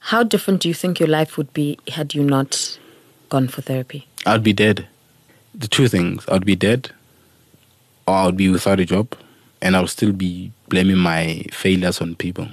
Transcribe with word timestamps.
How 0.00 0.22
different 0.22 0.62
do 0.62 0.68
you 0.68 0.74
think 0.74 0.98
your 0.98 1.08
life 1.08 1.36
would 1.36 1.52
be 1.52 1.78
had 1.88 2.14
you 2.14 2.24
not 2.24 2.78
gone 3.28 3.48
for 3.48 3.60
therapy? 3.60 4.08
I'd 4.26 4.42
be 4.42 4.52
dead. 4.52 4.88
The 5.54 5.68
two 5.68 5.88
things 5.88 6.24
I'd 6.28 6.46
be 6.46 6.56
dead, 6.56 6.90
or 8.08 8.14
I'd 8.14 8.36
be 8.36 8.48
without 8.48 8.80
a 8.80 8.84
job, 8.84 9.14
and 9.60 9.76
I'll 9.76 9.86
still 9.86 10.12
be 10.12 10.52
blaming 10.68 10.96
my 10.96 11.44
failures 11.52 12.00
on 12.00 12.16
people. 12.16 12.48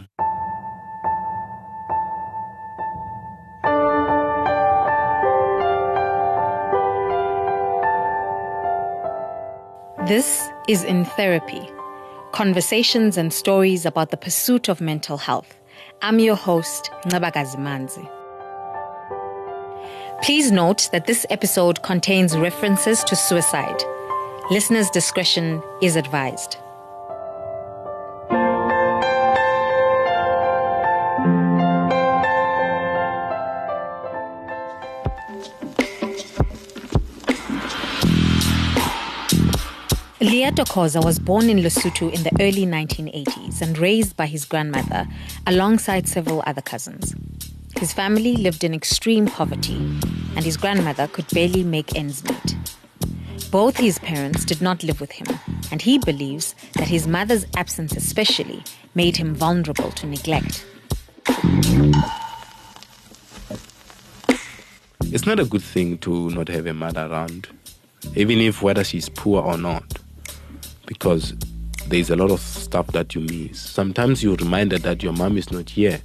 This 10.07 10.47
is 10.67 10.83
In 10.83 11.05
Therapy 11.05 11.69
conversations 12.31 13.17
and 13.17 13.33
stories 13.33 13.85
about 13.85 14.11
the 14.11 14.17
pursuit 14.17 14.69
of 14.69 14.79
mental 14.79 15.17
health. 15.17 15.55
I'm 15.99 16.19
your 16.19 16.35
host, 16.35 16.91
Ngabagazi 17.05 17.57
Manzi. 17.57 18.07
Please 20.21 20.51
note 20.51 20.89
that 20.91 21.07
this 21.07 21.25
episode 21.31 21.81
contains 21.81 22.37
references 22.37 23.03
to 23.05 23.15
suicide. 23.15 23.81
Listeners' 24.51 24.91
discretion 24.91 25.61
is 25.81 25.95
advised. 25.95 26.57
Leeto 40.27 40.65
Khoza 40.65 41.01
was 41.01 41.19
born 41.19 41.49
in 41.49 41.59
Lesotho 41.59 42.13
in 42.13 42.21
the 42.23 42.31
early 42.41 42.65
1980s 42.65 43.61
and 43.61 43.77
raised 43.77 44.17
by 44.17 44.25
his 44.25 44.43
grandmother 44.43 45.07
alongside 45.45 46.05
several 46.05 46.43
other 46.45 46.61
cousins. 46.61 47.15
His 47.79 47.93
family 47.93 48.35
lived 48.35 48.65
in 48.65 48.73
extreme 48.73 49.27
poverty, 49.27 49.77
and 50.35 50.43
his 50.43 50.57
grandmother 50.57 51.07
could 51.07 51.29
barely 51.29 51.63
make 51.63 51.95
ends 51.95 52.25
meet. 52.25 52.57
Both 53.51 53.77
his 53.77 53.99
parents 53.99 54.43
did 54.43 54.61
not 54.61 54.83
live 54.83 54.99
with 54.99 55.13
him, 55.13 55.27
and 55.71 55.81
he 55.81 55.97
believes 55.97 56.55
that 56.73 56.89
his 56.89 57.07
mother's 57.07 57.45
absence, 57.55 57.95
especially, 57.95 58.65
made 58.95 59.15
him 59.15 59.33
vulnerable 59.33 59.91
to 59.91 60.07
neglect. 60.07 60.65
It's 65.03 65.25
not 65.25 65.39
a 65.39 65.45
good 65.45 65.63
thing 65.63 65.99
to 65.99 66.31
not 66.31 66.49
have 66.49 66.65
a 66.65 66.73
mother 66.73 67.07
around, 67.09 67.47
even 68.13 68.41
if 68.41 68.61
whether 68.61 68.83
she's 68.83 69.07
poor 69.07 69.41
or 69.41 69.57
not 69.57 69.99
because 70.87 71.33
there's 71.87 72.09
a 72.09 72.15
lot 72.15 72.31
of 72.31 72.39
stuff 72.39 72.87
that 72.87 73.13
you 73.13 73.21
miss. 73.21 73.61
Sometimes 73.61 74.23
you're 74.23 74.35
reminded 74.35 74.81
that 74.81 75.03
your 75.03 75.13
mom 75.13 75.37
is 75.37 75.51
not 75.51 75.69
here 75.69 76.01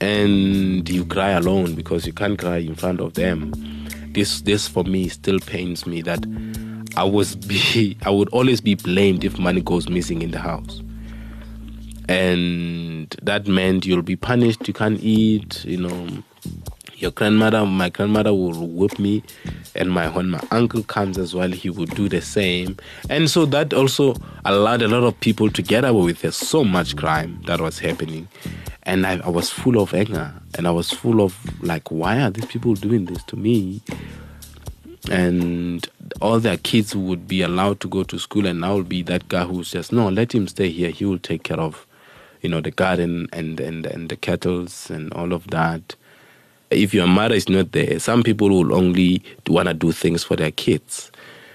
and 0.00 0.88
you 0.88 1.04
cry 1.04 1.30
alone 1.30 1.74
because 1.74 2.06
you 2.06 2.12
can't 2.12 2.38
cry 2.38 2.56
in 2.56 2.74
front 2.74 3.00
of 3.00 3.14
them. 3.14 3.52
This 4.12 4.40
this 4.42 4.66
for 4.66 4.82
me 4.82 5.08
still 5.08 5.38
pains 5.38 5.86
me 5.86 6.02
that 6.02 6.26
I 6.96 7.04
was 7.04 7.36
be 7.50 7.96
I 8.02 8.10
would 8.10 8.28
always 8.30 8.60
be 8.60 8.74
blamed 8.74 9.24
if 9.24 9.38
money 9.38 9.60
goes 9.60 9.88
missing 9.88 10.22
in 10.22 10.32
the 10.32 10.40
house. 10.40 10.82
And 12.08 13.14
that 13.22 13.46
meant 13.46 13.86
you'll 13.86 14.02
be 14.02 14.16
punished, 14.16 14.66
you 14.66 14.74
can't 14.74 15.00
eat, 15.00 15.64
you 15.64 15.76
know, 15.76 16.08
your 17.00 17.10
grandmother, 17.10 17.64
my 17.64 17.88
grandmother 17.88 18.34
will 18.34 18.66
whip 18.66 18.98
me, 18.98 19.22
and 19.74 19.90
my 19.90 20.08
when 20.08 20.30
my 20.30 20.42
uncle 20.50 20.82
comes 20.82 21.16
as 21.16 21.34
well, 21.34 21.50
he 21.50 21.70
would 21.70 21.90
do 21.94 22.08
the 22.08 22.20
same. 22.20 22.76
And 23.08 23.30
so 23.30 23.46
that 23.46 23.72
also 23.72 24.14
allowed 24.44 24.82
a 24.82 24.88
lot 24.88 25.04
of 25.04 25.18
people 25.20 25.50
to 25.50 25.62
get 25.62 25.84
away 25.84 26.12
with 26.12 26.34
so 26.34 26.62
much 26.62 26.96
crime 26.96 27.40
that 27.46 27.60
was 27.60 27.78
happening. 27.78 28.28
And 28.82 29.06
I, 29.06 29.18
I 29.20 29.28
was 29.28 29.50
full 29.50 29.80
of 29.80 29.94
anger, 29.94 30.32
and 30.56 30.66
I 30.66 30.70
was 30.70 30.90
full 30.90 31.22
of 31.22 31.38
like, 31.62 31.90
why 31.90 32.20
are 32.20 32.30
these 32.30 32.46
people 32.46 32.74
doing 32.74 33.06
this 33.06 33.22
to 33.24 33.36
me? 33.36 33.80
And 35.10 35.88
all 36.20 36.38
their 36.38 36.58
kids 36.58 36.94
would 36.94 37.26
be 37.26 37.40
allowed 37.40 37.80
to 37.80 37.88
go 37.88 38.02
to 38.04 38.18
school, 38.18 38.46
and 38.46 38.64
I 38.64 38.72
will 38.72 38.84
be 38.84 39.02
that 39.02 39.28
guy 39.28 39.44
who's 39.44 39.70
just 39.70 39.92
no, 39.92 40.08
let 40.08 40.34
him 40.34 40.46
stay 40.48 40.70
here. 40.70 40.90
He 40.90 41.06
will 41.06 41.18
take 41.18 41.44
care 41.44 41.60
of, 41.60 41.86
you 42.42 42.50
know, 42.50 42.60
the 42.60 42.70
garden 42.70 43.28
and 43.32 43.58
and 43.58 43.86
and 43.86 44.10
the 44.10 44.16
kettles 44.16 44.90
and 44.90 45.10
all 45.14 45.32
of 45.32 45.46
that 45.48 45.96
if 46.70 46.94
your 46.94 47.06
mother 47.06 47.34
is 47.34 47.48
not 47.48 47.72
there, 47.72 47.98
some 47.98 48.22
people 48.22 48.48
will 48.48 48.74
only 48.74 49.22
want 49.48 49.68
to 49.68 49.74
do 49.74 49.92
things 49.92 50.22
for 50.22 50.36
their 50.36 50.52
kids. 50.52 51.10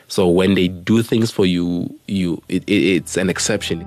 So 0.08 0.28
when 0.28 0.54
they 0.56 0.68
do 0.68 1.02
things 1.02 1.32
for 1.32 1.46
you, 1.46 1.94
you 2.08 2.42
it, 2.50 2.64
it, 2.68 2.74
it's 2.74 3.18
an 3.18 3.30
exception. 3.30 3.82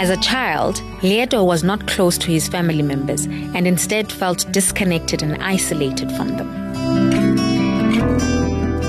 As 0.00 0.10
a 0.10 0.16
child, 0.18 0.80
Leeto 1.02 1.42
was 1.42 1.64
not 1.64 1.88
close 1.88 2.16
to 2.18 2.30
his 2.30 2.46
family 2.46 2.82
members 2.82 3.26
and 3.26 3.66
instead 3.66 4.12
felt 4.12 4.46
disconnected 4.52 5.22
and 5.22 5.42
isolated 5.42 6.12
from 6.12 6.36
them. 6.36 6.48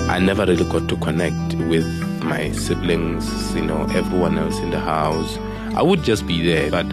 I 0.08 0.20
never 0.20 0.46
really 0.46 0.70
got 0.70 0.88
to 0.88 0.96
connect 0.98 1.56
with 1.68 1.88
my 2.22 2.52
siblings, 2.52 3.56
you 3.56 3.64
know, 3.66 3.84
everyone 3.94 4.38
else 4.38 4.60
in 4.60 4.70
the 4.70 4.80
house. 4.80 5.38
I 5.76 5.82
would 5.82 6.04
just 6.04 6.28
be 6.28 6.46
there, 6.46 6.70
but 6.70 6.86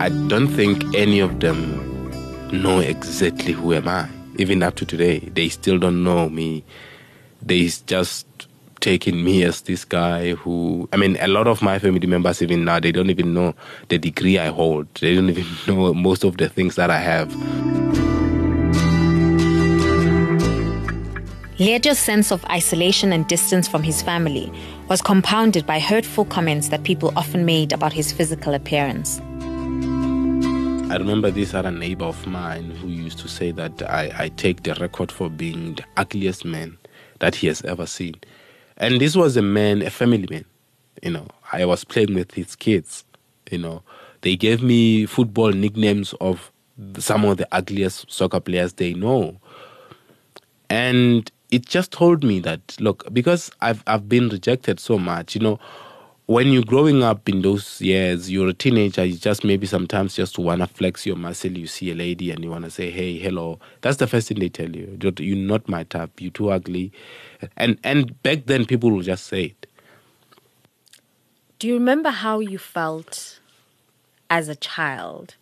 I 0.00 0.08
don't 0.28 0.48
think 0.48 0.84
any 0.94 1.20
of 1.20 1.40
them 1.40 2.10
know 2.52 2.80
exactly 2.80 3.52
who 3.52 3.72
am 3.74 3.88
I. 3.88 4.08
Even 4.38 4.62
up 4.62 4.74
to 4.76 4.84
today, 4.84 5.20
they 5.20 5.48
still 5.48 5.78
don't 5.78 6.04
know 6.04 6.28
me. 6.28 6.64
They 7.42 7.66
just 7.86 8.26
taking 8.80 9.24
me 9.24 9.42
as 9.42 9.62
this 9.62 9.84
guy 9.84 10.34
who 10.34 10.88
I 10.92 10.96
mean 10.96 11.16
a 11.20 11.26
lot 11.26 11.46
of 11.48 11.60
my 11.62 11.78
family 11.78 12.06
members 12.06 12.40
even 12.42 12.64
now 12.64 12.78
they 12.78 12.92
don't 12.92 13.10
even 13.10 13.34
know 13.34 13.54
the 13.88 13.98
degree 13.98 14.38
I 14.38 14.46
hold. 14.48 14.86
They 15.00 15.14
don't 15.14 15.30
even 15.30 15.46
know 15.66 15.94
most 15.94 16.24
of 16.24 16.36
the 16.36 16.48
things 16.48 16.76
that 16.76 16.90
I 16.90 16.98
have. 16.98 17.34
Leeto's 21.58 21.98
sense 21.98 22.30
of 22.30 22.44
isolation 22.44 23.14
and 23.14 23.26
distance 23.26 23.66
from 23.66 23.82
his 23.82 24.02
family 24.02 24.52
was 24.88 25.00
compounded 25.00 25.66
by 25.66 25.80
hurtful 25.80 26.26
comments 26.26 26.68
that 26.68 26.84
people 26.84 27.12
often 27.16 27.46
made 27.46 27.72
about 27.72 27.94
his 27.94 28.12
physical 28.12 28.52
appearance. 28.52 29.22
I 30.88 30.98
remember 30.98 31.32
this 31.32 31.52
other 31.52 31.72
neighbor 31.72 32.04
of 32.04 32.26
mine 32.28 32.70
who 32.70 32.86
used 32.86 33.18
to 33.18 33.28
say 33.28 33.50
that 33.50 33.82
I, 33.90 34.12
I 34.16 34.28
take 34.28 34.62
the 34.62 34.72
record 34.76 35.10
for 35.10 35.28
being 35.28 35.74
the 35.74 35.84
ugliest 35.96 36.44
man 36.44 36.78
that 37.18 37.34
he 37.34 37.48
has 37.48 37.60
ever 37.62 37.86
seen. 37.86 38.14
And 38.76 39.00
this 39.00 39.16
was 39.16 39.36
a 39.36 39.42
man, 39.42 39.82
a 39.82 39.90
family 39.90 40.28
man. 40.30 40.44
You 41.02 41.10
know, 41.10 41.26
I 41.52 41.64
was 41.64 41.82
playing 41.82 42.14
with 42.14 42.32
his 42.34 42.54
kids. 42.54 43.04
You 43.50 43.58
know, 43.58 43.82
they 44.20 44.36
gave 44.36 44.62
me 44.62 45.06
football 45.06 45.50
nicknames 45.50 46.14
of 46.20 46.52
some 46.98 47.24
of 47.24 47.38
the 47.38 47.48
ugliest 47.50 48.10
soccer 48.10 48.38
players 48.38 48.74
they 48.74 48.94
know. 48.94 49.40
And 50.70 51.28
it 51.50 51.66
just 51.66 51.90
told 51.90 52.22
me 52.22 52.38
that 52.40 52.76
look, 52.80 53.12
because 53.12 53.50
I've 53.60 53.82
I've 53.88 54.08
been 54.08 54.28
rejected 54.28 54.78
so 54.78 54.98
much, 54.98 55.34
you 55.34 55.40
know, 55.40 55.58
when 56.26 56.48
you're 56.48 56.64
growing 56.64 57.04
up 57.04 57.28
in 57.28 57.42
those 57.42 57.80
years, 57.80 58.30
you're 58.30 58.48
a 58.48 58.52
teenager, 58.52 59.04
you 59.04 59.16
just 59.16 59.44
maybe 59.44 59.64
sometimes 59.66 60.16
just 60.16 60.38
want 60.38 60.60
to 60.60 60.66
flex 60.66 61.06
your 61.06 61.14
muscle. 61.14 61.52
You 61.52 61.68
see 61.68 61.92
a 61.92 61.94
lady 61.94 62.32
and 62.32 62.42
you 62.42 62.50
want 62.50 62.64
to 62.64 62.70
say, 62.70 62.90
hey, 62.90 63.16
hello. 63.16 63.60
That's 63.80 63.98
the 63.98 64.08
first 64.08 64.26
thing 64.28 64.40
they 64.40 64.48
tell 64.48 64.68
you. 64.68 64.98
You're 65.18 65.36
not 65.36 65.68
my 65.68 65.84
type. 65.84 66.20
You're 66.20 66.32
too 66.32 66.50
ugly. 66.50 66.92
And, 67.56 67.78
and 67.84 68.20
back 68.24 68.46
then, 68.46 68.66
people 68.66 68.90
would 68.90 69.04
just 69.04 69.28
say 69.28 69.44
it. 69.44 69.66
Do 71.60 71.68
you 71.68 71.74
remember 71.74 72.10
how 72.10 72.40
you 72.40 72.58
felt 72.58 73.38
as 74.28 74.48
a 74.48 74.56
child 74.56 75.36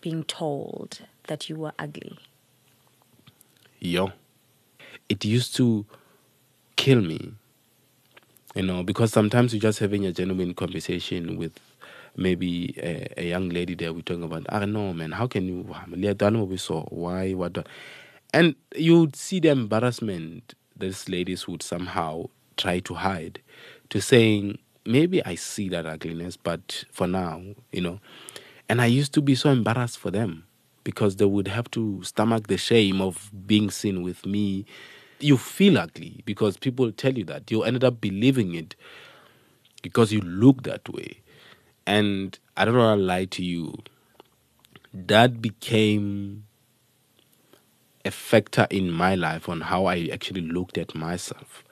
being 0.00 0.24
told 0.24 1.00
that 1.26 1.50
you 1.50 1.56
were 1.56 1.72
ugly? 1.78 2.18
Yeah. 3.78 4.08
It 5.10 5.24
used 5.24 5.54
to 5.56 5.84
kill 6.76 7.02
me 7.02 7.34
you 8.58 8.64
know, 8.64 8.82
because 8.82 9.12
sometimes 9.12 9.54
you're 9.54 9.60
just 9.60 9.78
having 9.78 10.04
a 10.04 10.10
genuine 10.10 10.52
conversation 10.52 11.36
with 11.38 11.60
maybe 12.16 12.74
a, 12.82 13.06
a 13.16 13.28
young 13.28 13.50
lady 13.50 13.76
there. 13.76 13.92
We're 13.92 14.00
talking 14.00 14.24
about, 14.24 14.46
I 14.48 14.58
don't 14.58 14.72
know, 14.72 14.92
man, 14.92 15.12
how 15.12 15.28
can 15.28 15.46
you, 15.46 15.62
why, 15.62 17.34
what, 17.34 17.68
and 18.34 18.56
you'd 18.74 19.14
see 19.14 19.38
the 19.38 19.50
embarrassment 19.50 20.54
these 20.76 21.08
ladies 21.08 21.46
would 21.46 21.62
somehow 21.62 22.24
try 22.56 22.80
to 22.80 22.94
hide 22.94 23.40
to 23.90 24.00
saying, 24.00 24.58
maybe 24.84 25.24
I 25.24 25.36
see 25.36 25.68
that 25.68 25.86
ugliness, 25.86 26.36
but 26.36 26.84
for 26.90 27.06
now, 27.06 27.40
you 27.70 27.80
know. 27.80 28.00
And 28.68 28.80
I 28.80 28.86
used 28.86 29.14
to 29.14 29.22
be 29.22 29.36
so 29.36 29.50
embarrassed 29.50 29.98
for 29.98 30.10
them 30.10 30.46
because 30.82 31.14
they 31.14 31.26
would 31.26 31.46
have 31.46 31.70
to 31.70 32.02
stomach 32.02 32.48
the 32.48 32.56
shame 32.56 33.00
of 33.00 33.30
being 33.46 33.70
seen 33.70 34.02
with 34.02 34.26
me 34.26 34.66
you 35.20 35.38
feel 35.38 35.78
ugly 35.78 36.22
because 36.26 36.56
people 36.58 36.92
tell 36.92 37.14
you 37.16 37.24
that. 37.26 37.50
You 37.50 37.64
ended 37.64 37.84
up 37.84 38.00
believing 38.00 38.54
it 38.54 38.76
because 39.82 40.12
you 40.12 40.20
look 40.22 40.64
that 40.64 40.88
way. 40.88 41.20
And 41.86 42.38
I 42.56 42.64
don't 42.64 42.76
want 42.76 43.00
to 43.00 43.04
lie 43.04 43.26
to 43.26 43.44
you, 43.44 43.74
that 44.94 45.42
became 45.42 46.44
a 48.04 48.10
factor 48.10 48.66
in 48.70 48.90
my 48.92 49.14
life 49.14 49.48
on 49.48 49.62
how 49.62 49.86
I 49.86 50.08
actually 50.12 50.42
looked 50.42 50.78
at 50.78 50.94
myself, 50.94 51.64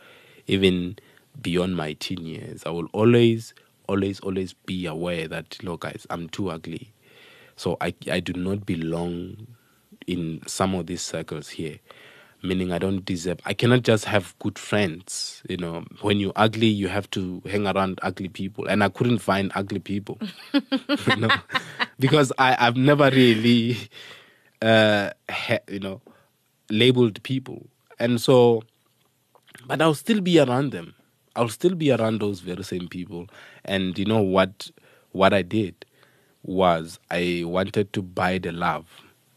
even 0.46 0.96
beyond 1.40 1.76
my 1.76 1.94
teen 1.94 2.26
years. 2.26 2.64
I 2.66 2.70
will 2.70 2.88
always, 2.92 3.54
always, 3.88 4.20
always 4.20 4.54
be 4.54 4.86
aware 4.86 5.28
that, 5.28 5.62
look, 5.64 5.82
guys, 5.82 6.06
I'm 6.10 6.28
too 6.28 6.50
ugly. 6.50 6.92
So 7.56 7.76
I, 7.80 7.94
I 8.10 8.20
do 8.20 8.34
not 8.34 8.66
belong 8.66 9.48
in 10.06 10.42
some 10.46 10.74
of 10.74 10.86
these 10.86 11.02
circles 11.02 11.50
here. 11.50 11.78
Meaning, 12.42 12.70
I 12.70 12.78
don't 12.78 13.04
deserve. 13.04 13.38
I 13.44 13.54
cannot 13.54 13.82
just 13.82 14.04
have 14.04 14.34
good 14.38 14.58
friends. 14.58 15.42
You 15.48 15.56
know, 15.56 15.84
when 16.02 16.20
you're 16.20 16.32
ugly, 16.36 16.66
you 16.66 16.88
have 16.88 17.10
to 17.12 17.42
hang 17.46 17.66
around 17.66 17.98
ugly 18.02 18.28
people, 18.28 18.66
and 18.66 18.84
I 18.84 18.88
couldn't 18.88 19.18
find 19.18 19.50
ugly 19.54 19.80
people. 19.80 20.18
you 20.52 21.16
know, 21.16 21.30
because 21.98 22.32
I 22.38 22.56
I've 22.58 22.76
never 22.76 23.10
really, 23.10 23.78
uh, 24.62 25.10
ha, 25.28 25.58
you 25.68 25.80
know, 25.80 26.00
labeled 26.70 27.22
people, 27.22 27.66
and 27.98 28.20
so, 28.20 28.62
but 29.66 29.80
I'll 29.80 29.94
still 29.94 30.20
be 30.20 30.38
around 30.38 30.72
them. 30.72 30.94
I'll 31.34 31.48
still 31.48 31.74
be 31.74 31.90
around 31.90 32.20
those 32.20 32.40
very 32.40 32.64
same 32.64 32.86
people, 32.88 33.28
and 33.64 33.98
you 33.98 34.04
know 34.04 34.22
what? 34.22 34.70
What 35.12 35.32
I 35.32 35.40
did 35.42 35.86
was 36.42 36.98
I 37.10 37.42
wanted 37.44 37.92
to 37.94 38.02
buy 38.02 38.38
the 38.38 38.52
love. 38.52 38.86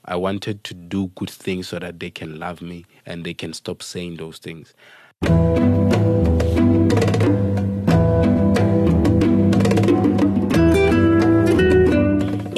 I 0.09 0.15
wanted 0.15 0.63
to 0.63 0.73
do 0.73 1.11
good 1.13 1.29
things 1.29 1.67
so 1.67 1.77
that 1.77 1.99
they 1.99 2.09
can 2.09 2.39
love 2.39 2.63
me 2.63 2.87
and 3.05 3.23
they 3.23 3.35
can 3.35 3.53
stop 3.53 3.83
saying 3.83 4.17
those 4.17 4.39
things. 4.39 4.73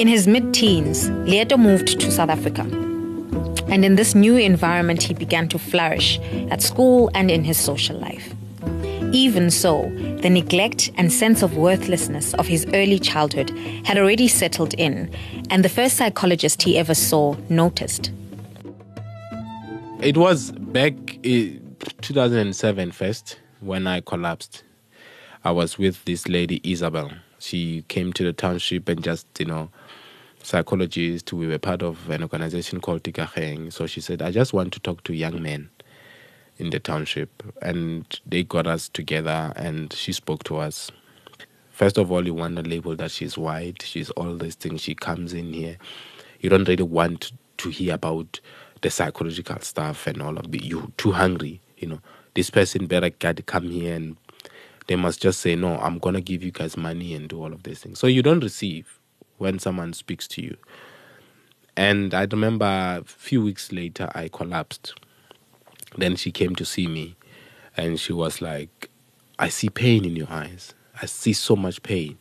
In 0.00 0.08
his 0.08 0.26
mid 0.26 0.54
teens, 0.54 1.10
Leeto 1.28 1.58
moved 1.58 2.00
to 2.00 2.10
South 2.10 2.30
Africa. 2.30 2.62
And 3.68 3.84
in 3.84 3.96
this 3.96 4.14
new 4.14 4.38
environment, 4.38 5.02
he 5.02 5.12
began 5.12 5.46
to 5.48 5.58
flourish 5.58 6.18
at 6.50 6.62
school 6.62 7.10
and 7.14 7.30
in 7.30 7.44
his 7.44 7.58
social 7.58 7.98
life. 7.98 8.34
Even 9.12 9.50
so, 9.50 9.92
the 10.22 10.30
neglect 10.30 10.90
and 10.96 11.12
sense 11.12 11.42
of 11.42 11.58
worthlessness 11.58 12.32
of 12.34 12.46
his 12.46 12.64
early 12.72 12.98
childhood 12.98 13.50
had 13.84 13.98
already 13.98 14.26
settled 14.26 14.72
in, 14.74 15.14
and 15.50 15.62
the 15.62 15.68
first 15.68 15.98
psychologist 15.98 16.62
he 16.62 16.78
ever 16.78 16.94
saw 16.94 17.36
noticed. 17.50 18.10
It 20.00 20.16
was 20.16 20.52
back 20.52 20.94
in 21.22 21.76
2007 22.00 22.92
first 22.92 23.38
when 23.60 23.86
I 23.86 24.00
collapsed. 24.00 24.64
I 25.44 25.50
was 25.50 25.76
with 25.76 26.02
this 26.06 26.26
lady, 26.26 26.62
Isabel. 26.64 27.12
She 27.38 27.84
came 27.88 28.14
to 28.14 28.24
the 28.24 28.32
township 28.32 28.88
and 28.88 29.04
just, 29.04 29.26
you 29.38 29.44
know, 29.44 29.68
psychologist. 30.42 31.34
We 31.34 31.48
were 31.48 31.58
part 31.58 31.82
of 31.82 32.08
an 32.08 32.22
organization 32.22 32.80
called 32.80 33.02
Tikaheng. 33.02 33.72
So 33.74 33.86
she 33.86 34.00
said, 34.00 34.22
I 34.22 34.30
just 34.30 34.54
want 34.54 34.72
to 34.72 34.80
talk 34.80 35.02
to 35.04 35.12
young 35.12 35.42
men 35.42 35.68
in 36.58 36.70
the 36.70 36.80
township. 36.80 37.42
And 37.62 38.06
they 38.26 38.44
got 38.44 38.66
us 38.66 38.88
together 38.88 39.52
and 39.56 39.92
she 39.92 40.12
spoke 40.12 40.44
to 40.44 40.58
us. 40.58 40.90
First 41.70 41.98
of 41.98 42.12
all, 42.12 42.24
you 42.24 42.34
want 42.34 42.56
to 42.56 42.62
label 42.62 42.94
that 42.96 43.10
she's 43.10 43.36
white, 43.38 43.82
she's 43.82 44.10
all 44.10 44.36
these 44.36 44.54
things. 44.54 44.82
She 44.82 44.94
comes 44.94 45.32
in 45.32 45.52
here. 45.52 45.78
You 46.40 46.50
don't 46.50 46.68
really 46.68 46.82
want 46.84 47.32
to 47.58 47.70
hear 47.70 47.94
about 47.94 48.40
the 48.82 48.90
psychological 48.90 49.58
stuff 49.60 50.06
and 50.06 50.20
all 50.20 50.36
of 50.36 50.50
the. 50.50 50.64
You're 50.64 50.88
too 50.96 51.12
hungry, 51.12 51.60
you 51.78 51.88
know. 51.88 52.00
This 52.34 52.50
person 52.50 52.86
better 52.86 53.10
get 53.10 53.44
come 53.46 53.68
here 53.70 53.94
and 53.94 54.16
they 54.86 54.96
must 54.96 55.22
just 55.22 55.40
say, 55.40 55.54
No, 55.54 55.78
I'm 55.78 56.00
to 56.14 56.20
give 56.20 56.42
you 56.42 56.50
guys 56.50 56.76
money 56.76 57.14
and 57.14 57.28
do 57.28 57.42
all 57.42 57.52
of 57.52 57.62
these 57.62 57.80
things. 57.80 57.98
So 57.98 58.06
you 58.06 58.22
don't 58.22 58.40
receive 58.42 58.98
when 59.38 59.58
someone 59.58 59.92
speaks 59.92 60.26
to 60.28 60.42
you. 60.42 60.56
And 61.76 62.12
I 62.12 62.24
remember 62.24 62.66
a 62.66 63.02
few 63.04 63.42
weeks 63.42 63.72
later, 63.72 64.10
I 64.14 64.28
collapsed 64.28 64.94
then 65.96 66.16
she 66.16 66.30
came 66.30 66.54
to 66.56 66.64
see 66.64 66.86
me 66.86 67.16
and 67.76 67.98
she 67.98 68.12
was 68.12 68.40
like, 68.40 68.90
I 69.38 69.48
see 69.48 69.68
pain 69.68 70.04
in 70.04 70.16
your 70.16 70.30
eyes. 70.30 70.74
I 71.00 71.06
see 71.06 71.32
so 71.32 71.56
much 71.56 71.82
pain. 71.82 72.18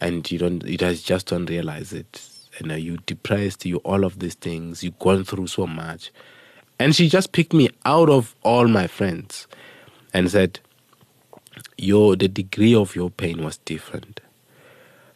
And 0.00 0.30
you 0.30 0.38
don't, 0.38 0.64
you 0.64 0.76
just 0.76 1.26
don't 1.26 1.48
realize 1.48 1.92
it. 1.92 2.28
And 2.58 2.72
are 2.72 2.78
you 2.78 2.98
depressed, 3.06 3.64
you 3.64 3.76
all 3.78 4.04
of 4.04 4.18
these 4.18 4.34
things, 4.34 4.82
you've 4.82 4.98
gone 4.98 5.24
through 5.24 5.48
so 5.48 5.66
much. 5.66 6.12
And 6.78 6.94
she 6.94 7.08
just 7.08 7.32
picked 7.32 7.52
me 7.52 7.70
out 7.84 8.10
of 8.10 8.34
all 8.42 8.68
my 8.68 8.86
friends 8.86 9.46
and 10.12 10.30
said, 10.30 10.60
Your 11.78 12.16
the 12.16 12.28
degree 12.28 12.74
of 12.74 12.96
your 12.96 13.10
pain 13.10 13.44
was 13.44 13.58
different. 13.58 14.20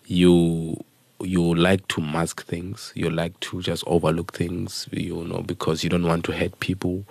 You 0.06 0.84
you 1.20 1.54
like 1.54 1.86
to 1.88 2.00
mask 2.00 2.44
things, 2.46 2.92
you 2.94 3.10
like 3.10 3.38
to 3.40 3.60
just 3.60 3.82
overlook 3.86 4.34
things, 4.34 4.88
you 4.92 5.24
know, 5.24 5.42
because 5.42 5.82
you 5.82 5.90
don't 5.90 6.06
want 6.06 6.24
to 6.26 6.32
hurt 6.32 6.60
people 6.60 7.04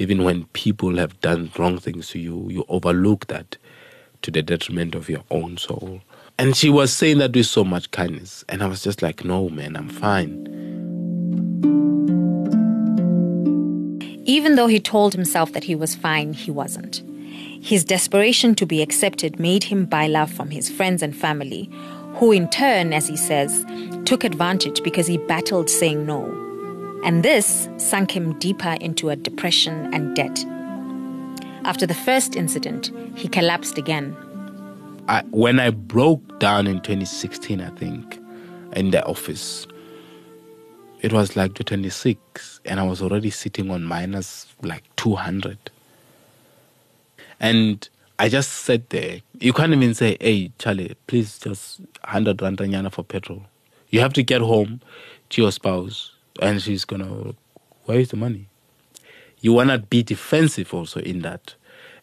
even 0.00 0.24
when 0.24 0.46
people 0.46 0.96
have 0.96 1.20
done 1.20 1.52
wrong 1.58 1.78
things 1.78 2.08
to 2.08 2.18
you, 2.18 2.48
you 2.48 2.64
overlook 2.70 3.26
that 3.26 3.58
to 4.22 4.30
the 4.30 4.40
detriment 4.40 4.94
of 4.94 5.10
your 5.10 5.22
own 5.30 5.58
soul. 5.58 6.00
And 6.38 6.56
she 6.56 6.70
was 6.70 6.90
saying 6.90 7.18
that 7.18 7.36
with 7.36 7.44
so 7.44 7.64
much 7.64 7.90
kindness. 7.90 8.42
And 8.48 8.62
I 8.62 8.66
was 8.66 8.82
just 8.82 9.02
like, 9.02 9.26
no, 9.26 9.50
man, 9.50 9.76
I'm 9.76 9.90
fine. 9.90 10.46
Even 14.24 14.56
though 14.56 14.68
he 14.68 14.80
told 14.80 15.12
himself 15.12 15.52
that 15.52 15.64
he 15.64 15.74
was 15.74 15.94
fine, 15.94 16.32
he 16.32 16.50
wasn't. 16.50 17.02
His 17.62 17.84
desperation 17.84 18.54
to 18.54 18.64
be 18.64 18.80
accepted 18.80 19.38
made 19.38 19.64
him 19.64 19.84
buy 19.84 20.06
love 20.06 20.32
from 20.32 20.48
his 20.48 20.70
friends 20.70 21.02
and 21.02 21.14
family, 21.14 21.68
who 22.14 22.32
in 22.32 22.48
turn, 22.48 22.94
as 22.94 23.06
he 23.06 23.18
says, 23.18 23.66
took 24.06 24.24
advantage 24.24 24.82
because 24.82 25.06
he 25.06 25.18
battled 25.18 25.68
saying 25.68 26.06
no 26.06 26.49
and 27.02 27.22
this 27.22 27.68
sunk 27.78 28.10
him 28.10 28.38
deeper 28.38 28.76
into 28.80 29.10
a 29.10 29.16
depression 29.16 29.92
and 29.94 30.14
debt. 30.14 30.44
After 31.64 31.86
the 31.86 31.94
first 31.94 32.36
incident, 32.36 32.90
he 33.16 33.28
collapsed 33.28 33.78
again. 33.78 34.16
I, 35.08 35.22
when 35.30 35.58
I 35.58 35.70
broke 35.70 36.38
down 36.38 36.66
in 36.66 36.80
2016, 36.80 37.60
I 37.60 37.70
think, 37.70 38.18
in 38.76 38.90
the 38.90 39.04
office, 39.04 39.66
it 41.00 41.12
was 41.12 41.36
like 41.36 41.54
26, 41.54 42.60
and 42.66 42.78
I 42.78 42.82
was 42.82 43.00
already 43.02 43.30
sitting 43.30 43.70
on 43.70 43.82
minus 43.84 44.46
like 44.62 44.84
200. 44.96 45.58
And 47.40 47.88
I 48.18 48.28
just 48.28 48.50
sat 48.50 48.90
there. 48.90 49.20
You 49.38 49.54
can't 49.54 49.72
even 49.72 49.94
say, 49.94 50.18
hey, 50.20 50.52
Charlie, 50.58 50.94
please 51.06 51.38
just 51.38 51.80
100 52.04 52.42
rand 52.42 52.92
for 52.92 53.02
petrol. 53.02 53.42
You 53.88 54.00
have 54.00 54.12
to 54.12 54.22
get 54.22 54.42
home 54.42 54.82
to 55.30 55.42
your 55.42 55.50
spouse 55.50 56.12
and 56.40 56.60
she's 56.60 56.84
gonna 56.84 57.34
where 57.84 58.00
is 58.00 58.08
the 58.08 58.16
money. 58.16 58.48
You 59.40 59.52
wanna 59.52 59.78
be 59.78 60.02
defensive 60.02 60.72
also 60.74 61.00
in 61.00 61.22
that. 61.22 61.54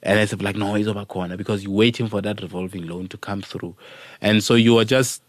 And 0.04 0.19
it's 0.19 0.34
like 0.42 0.56
no 0.56 0.75
it's 0.75 0.88
over 0.88 1.06
corner 1.06 1.36
because 1.36 1.63
you're 1.63 1.74
waiting 1.74 2.07
for 2.07 2.22
that 2.22 2.42
revolving 2.42 2.88
loan 2.88 3.07
to 3.10 3.18
come 3.18 3.42
through. 3.42 3.75
And 4.22 4.44
so 4.44 4.56
you 4.56 4.78
are 4.80 4.86
just 4.86 5.22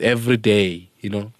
every 0.00 0.36
day 0.36 0.88
you 1.00 1.10
know 1.10 1.32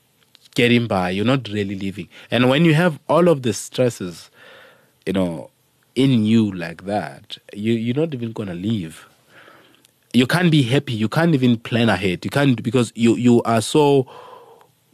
getting 0.54 0.86
by. 0.86 1.10
You're 1.10 1.24
not 1.24 1.48
really 1.48 1.74
living. 1.76 2.08
And 2.30 2.48
when 2.48 2.64
you 2.64 2.74
have 2.74 2.98
all 3.08 3.28
of 3.28 3.42
the 3.42 3.52
stresses 3.52 4.30
you 5.06 5.12
know 5.12 5.50
in 5.94 6.24
you 6.24 6.52
like 6.52 6.84
that 6.86 7.38
you 7.52 7.72
you're 7.74 7.96
not 7.96 8.12
even 8.14 8.32
gonna 8.32 8.54
leave. 8.54 9.06
You 10.12 10.26
can't 10.28 10.50
be 10.50 10.62
happy. 10.62 10.92
You 10.92 11.08
can't 11.08 11.34
even 11.34 11.58
plan 11.58 11.88
ahead. 11.88 12.24
You 12.24 12.30
can't 12.30 12.60
because 12.62 12.92
you 12.94 13.16
you 13.16 13.42
are 13.42 13.60
so 13.60 14.06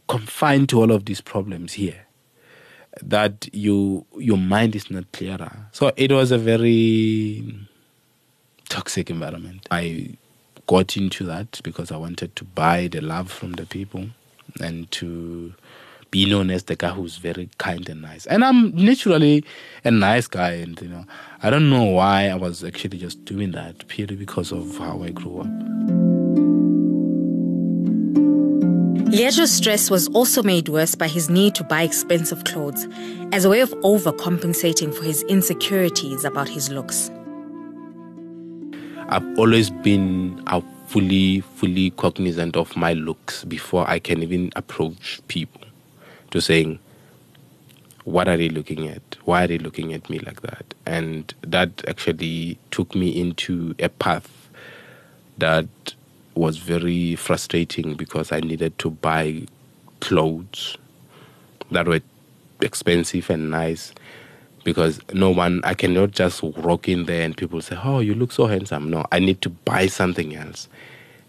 confined 0.07 0.67
to 0.69 0.81
all 0.81 0.91
of 0.91 1.05
these 1.05 1.21
problems 1.21 1.73
here 1.73 2.05
that 3.01 3.47
you 3.53 4.05
your 4.17 4.37
mind 4.37 4.75
is 4.75 4.91
not 4.91 5.11
clearer. 5.11 5.51
So 5.71 5.91
it 5.95 6.11
was 6.11 6.31
a 6.31 6.37
very 6.37 7.43
toxic 8.69 9.09
environment. 9.09 9.67
I 9.71 10.17
got 10.67 10.95
into 10.97 11.25
that 11.25 11.59
because 11.63 11.91
I 11.91 11.97
wanted 11.97 12.35
to 12.37 12.45
buy 12.45 12.87
the 12.87 13.01
love 13.01 13.31
from 13.31 13.53
the 13.53 13.65
people 13.65 14.07
and 14.61 14.89
to 14.91 15.53
be 16.11 16.29
known 16.29 16.49
as 16.49 16.63
the 16.63 16.75
guy 16.75 16.89
who's 16.89 17.17
very 17.17 17.49
kind 17.57 17.87
and 17.87 18.01
nice. 18.01 18.25
And 18.25 18.43
I'm 18.43 18.75
naturally 18.75 19.45
a 19.85 19.91
nice 19.91 20.27
guy, 20.27 20.51
and 20.51 20.79
you 20.81 20.89
know, 20.89 21.05
I 21.41 21.49
don't 21.49 21.69
know 21.69 21.85
why 21.85 22.27
I 22.27 22.35
was 22.35 22.63
actually 22.63 22.97
just 22.97 23.23
doing 23.23 23.51
that 23.51 23.87
purely 23.87 24.17
because 24.17 24.51
of 24.51 24.77
how 24.77 25.01
I 25.03 25.11
grew 25.11 25.39
up. 25.39 26.10
Leeto's 29.11 29.51
stress 29.51 29.91
was 29.91 30.07
also 30.09 30.41
made 30.41 30.69
worse 30.69 30.95
by 30.95 31.05
his 31.05 31.29
need 31.29 31.53
to 31.55 31.65
buy 31.65 31.81
expensive 31.81 32.45
clothes 32.45 32.87
as 33.33 33.43
a 33.43 33.49
way 33.49 33.59
of 33.59 33.69
overcompensating 33.81 34.95
for 34.95 35.03
his 35.03 35.21
insecurities 35.23 36.23
about 36.23 36.47
his 36.47 36.69
looks. 36.69 37.11
I've 39.09 39.37
always 39.37 39.69
been 39.69 40.41
a 40.47 40.61
fully, 40.87 41.41
fully 41.41 41.89
cognizant 41.89 42.55
of 42.55 42.77
my 42.77 42.93
looks 42.93 43.43
before 43.43 43.85
I 43.89 43.99
can 43.99 44.23
even 44.23 44.49
approach 44.55 45.19
people 45.27 45.61
to 46.29 46.39
saying, 46.39 46.79
what 48.05 48.29
are 48.29 48.37
they 48.37 48.47
looking 48.47 48.87
at? 48.87 49.17
Why 49.25 49.43
are 49.43 49.47
they 49.47 49.57
looking 49.57 49.91
at 49.91 50.09
me 50.09 50.19
like 50.19 50.41
that? 50.43 50.73
And 50.85 51.33
that 51.41 51.83
actually 51.85 52.57
took 52.71 52.95
me 52.95 53.09
into 53.19 53.75
a 53.77 53.89
path 53.89 54.49
that 55.37 55.67
was 56.35 56.57
very 56.57 57.15
frustrating 57.15 57.95
because 57.95 58.31
I 58.31 58.39
needed 58.39 58.77
to 58.79 58.89
buy 58.89 59.43
clothes 59.99 60.77
that 61.71 61.87
were 61.87 62.01
expensive 62.61 63.29
and 63.29 63.51
nice 63.51 63.93
because 64.63 64.99
no 65.13 65.29
one 65.31 65.61
I 65.63 65.73
cannot 65.73 66.11
just 66.11 66.43
walk 66.43 66.87
in 66.87 67.05
there 67.05 67.23
and 67.23 67.35
people 67.35 67.61
say, 67.61 67.77
"Oh, 67.83 67.99
you 67.99 68.13
look 68.13 68.31
so 68.31 68.45
handsome." 68.47 68.89
No, 68.89 69.05
I 69.11 69.19
need 69.19 69.41
to 69.41 69.49
buy 69.49 69.87
something 69.87 70.35
else. 70.35 70.67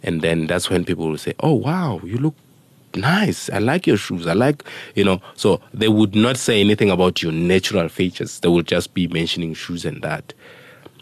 And 0.02 0.20
then 0.20 0.46
that's 0.46 0.68
when 0.68 0.84
people 0.84 1.08
will 1.08 1.18
say, 1.18 1.34
"Oh, 1.40 1.54
wow, 1.54 2.00
you 2.04 2.18
look 2.18 2.34
nice. 2.94 3.48
I 3.50 3.58
like 3.58 3.86
your 3.86 3.96
shoes. 3.96 4.26
I 4.26 4.34
like, 4.34 4.64
you 4.94 5.04
know. 5.04 5.20
So 5.34 5.60
they 5.72 5.88
would 5.88 6.14
not 6.14 6.36
say 6.36 6.60
anything 6.60 6.90
about 6.90 7.22
your 7.22 7.32
natural 7.32 7.88
features. 7.88 8.40
They 8.40 8.48
would 8.48 8.66
just 8.66 8.94
be 8.94 9.06
mentioning 9.08 9.54
shoes 9.54 9.84
and 9.84 10.02
that. 10.02 10.34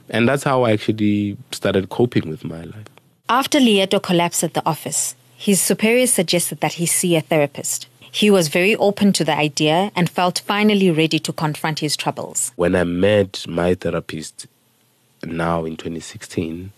And 0.09 0.29
that's 0.29 0.43
how 0.43 0.65
I 0.65 0.73
actually 0.73 1.37
started 1.53 1.89
coping 1.89 2.29
with 2.29 2.45
my 2.45 2.63
life. 2.65 2.87
After 3.31 3.61
Leeto 3.61 4.01
collapsed 4.01 4.43
at 4.43 4.55
the 4.55 4.67
office, 4.67 5.15
his 5.37 5.61
superiors 5.61 6.13
suggested 6.13 6.59
that 6.63 6.73
he 6.73 6.87
see 6.87 7.15
a 7.15 7.21
therapist. 7.21 7.87
He 8.01 8.29
was 8.29 8.49
very 8.49 8.75
open 8.75 9.13
to 9.13 9.25
the 9.25 9.37
idea 9.37 9.93
and 9.95 10.11
felt 10.11 10.41
finally 10.41 10.91
ready 10.91 11.21
to 11.21 11.33
confront 11.33 11.79
his 11.79 11.97
troubles. 11.97 12.51
When 12.57 12.75
I 12.75 12.83
met 12.83 13.47
my 13.47 13.77
therapist 13.77 14.49
now 15.23 15.65
in 15.65 15.77
2016, 15.77 16.73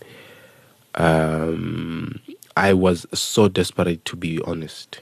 um, 0.97 2.21
I 2.55 2.75
was 2.75 3.07
so 3.15 3.49
desperate 3.49 4.05
to 4.05 4.15
be 4.15 4.39
honest 4.43 5.01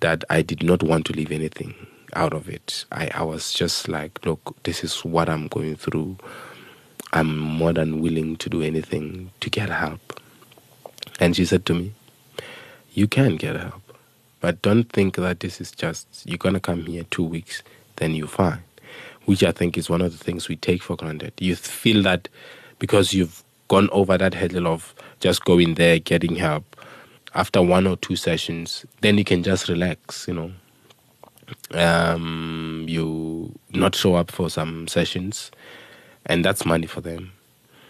that 0.00 0.24
I 0.30 0.40
did 0.40 0.62
not 0.62 0.82
want 0.82 1.04
to 1.06 1.12
leave 1.12 1.32
anything 1.32 1.74
out 2.14 2.32
of 2.32 2.48
it. 2.48 2.86
I, 2.90 3.10
I 3.14 3.24
was 3.24 3.52
just 3.52 3.88
like, 3.88 4.24
look, 4.24 4.56
this 4.62 4.82
is 4.82 5.04
what 5.04 5.28
I'm 5.28 5.48
going 5.48 5.76
through. 5.76 6.16
I'm 7.12 7.36
more 7.36 7.74
than 7.74 8.00
willing 8.00 8.36
to 8.36 8.48
do 8.48 8.62
anything 8.62 9.32
to 9.40 9.50
get 9.50 9.68
help. 9.68 10.18
And 11.20 11.36
she 11.36 11.44
said 11.46 11.66
to 11.66 11.74
me, 11.74 11.92
You 12.92 13.08
can 13.08 13.36
get 13.36 13.56
help. 13.56 13.82
But 14.40 14.62
don't 14.62 14.84
think 14.84 15.16
that 15.16 15.40
this 15.40 15.60
is 15.60 15.72
just, 15.72 16.06
you're 16.24 16.38
going 16.38 16.54
to 16.54 16.60
come 16.60 16.86
here 16.86 17.04
two 17.10 17.24
weeks, 17.24 17.62
then 17.96 18.14
you're 18.14 18.28
fine, 18.28 18.62
which 19.24 19.42
I 19.44 19.52
think 19.52 19.78
is 19.78 19.90
one 19.90 20.02
of 20.02 20.16
the 20.16 20.22
things 20.22 20.48
we 20.48 20.56
take 20.56 20.82
for 20.82 20.96
granted. 20.96 21.32
You 21.40 21.56
feel 21.56 22.02
that 22.04 22.28
because 22.78 23.14
you've 23.14 23.42
gone 23.68 23.88
over 23.92 24.18
that 24.18 24.34
hurdle 24.34 24.68
of 24.68 24.94
just 25.20 25.44
going 25.44 25.74
there, 25.74 25.98
getting 25.98 26.36
help, 26.36 26.64
after 27.34 27.62
one 27.62 27.86
or 27.86 27.96
two 27.96 28.16
sessions, 28.16 28.86
then 29.02 29.18
you 29.18 29.24
can 29.24 29.42
just 29.42 29.68
relax, 29.68 30.28
you 30.28 30.34
know. 30.34 30.52
Um, 31.72 32.86
you 32.88 33.58
not 33.72 33.94
show 33.94 34.16
up 34.16 34.30
for 34.32 34.50
some 34.50 34.88
sessions, 34.88 35.50
and 36.26 36.44
that's 36.44 36.66
money 36.66 36.86
for 36.86 37.00
them. 37.02 37.32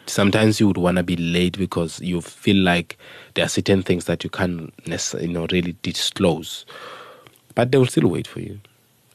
Sometimes 0.07 0.61
you 0.61 0.69
would 0.69 0.79
want 0.79 0.99
to 0.99 1.05
be 1.05 1.17
late 1.17 1.59
because 1.59 2.01
you 2.01 2.21
feel 2.23 2.57
like 2.59 2.99
there 3.35 3.45
are 3.47 3.49
certain 3.51 3.83
things 3.83 4.07
that 4.07 4.25
you 4.25 4.31
can't 4.31 4.73
necessarily, 4.89 5.29
you 5.29 5.35
know, 5.35 5.47
really 5.53 5.77
disclose. 5.83 6.67
But 7.55 7.73
they 7.73 7.79
will 7.79 7.87
still 7.87 8.09
wait 8.09 8.27
for 8.29 8.41
you. 8.41 8.61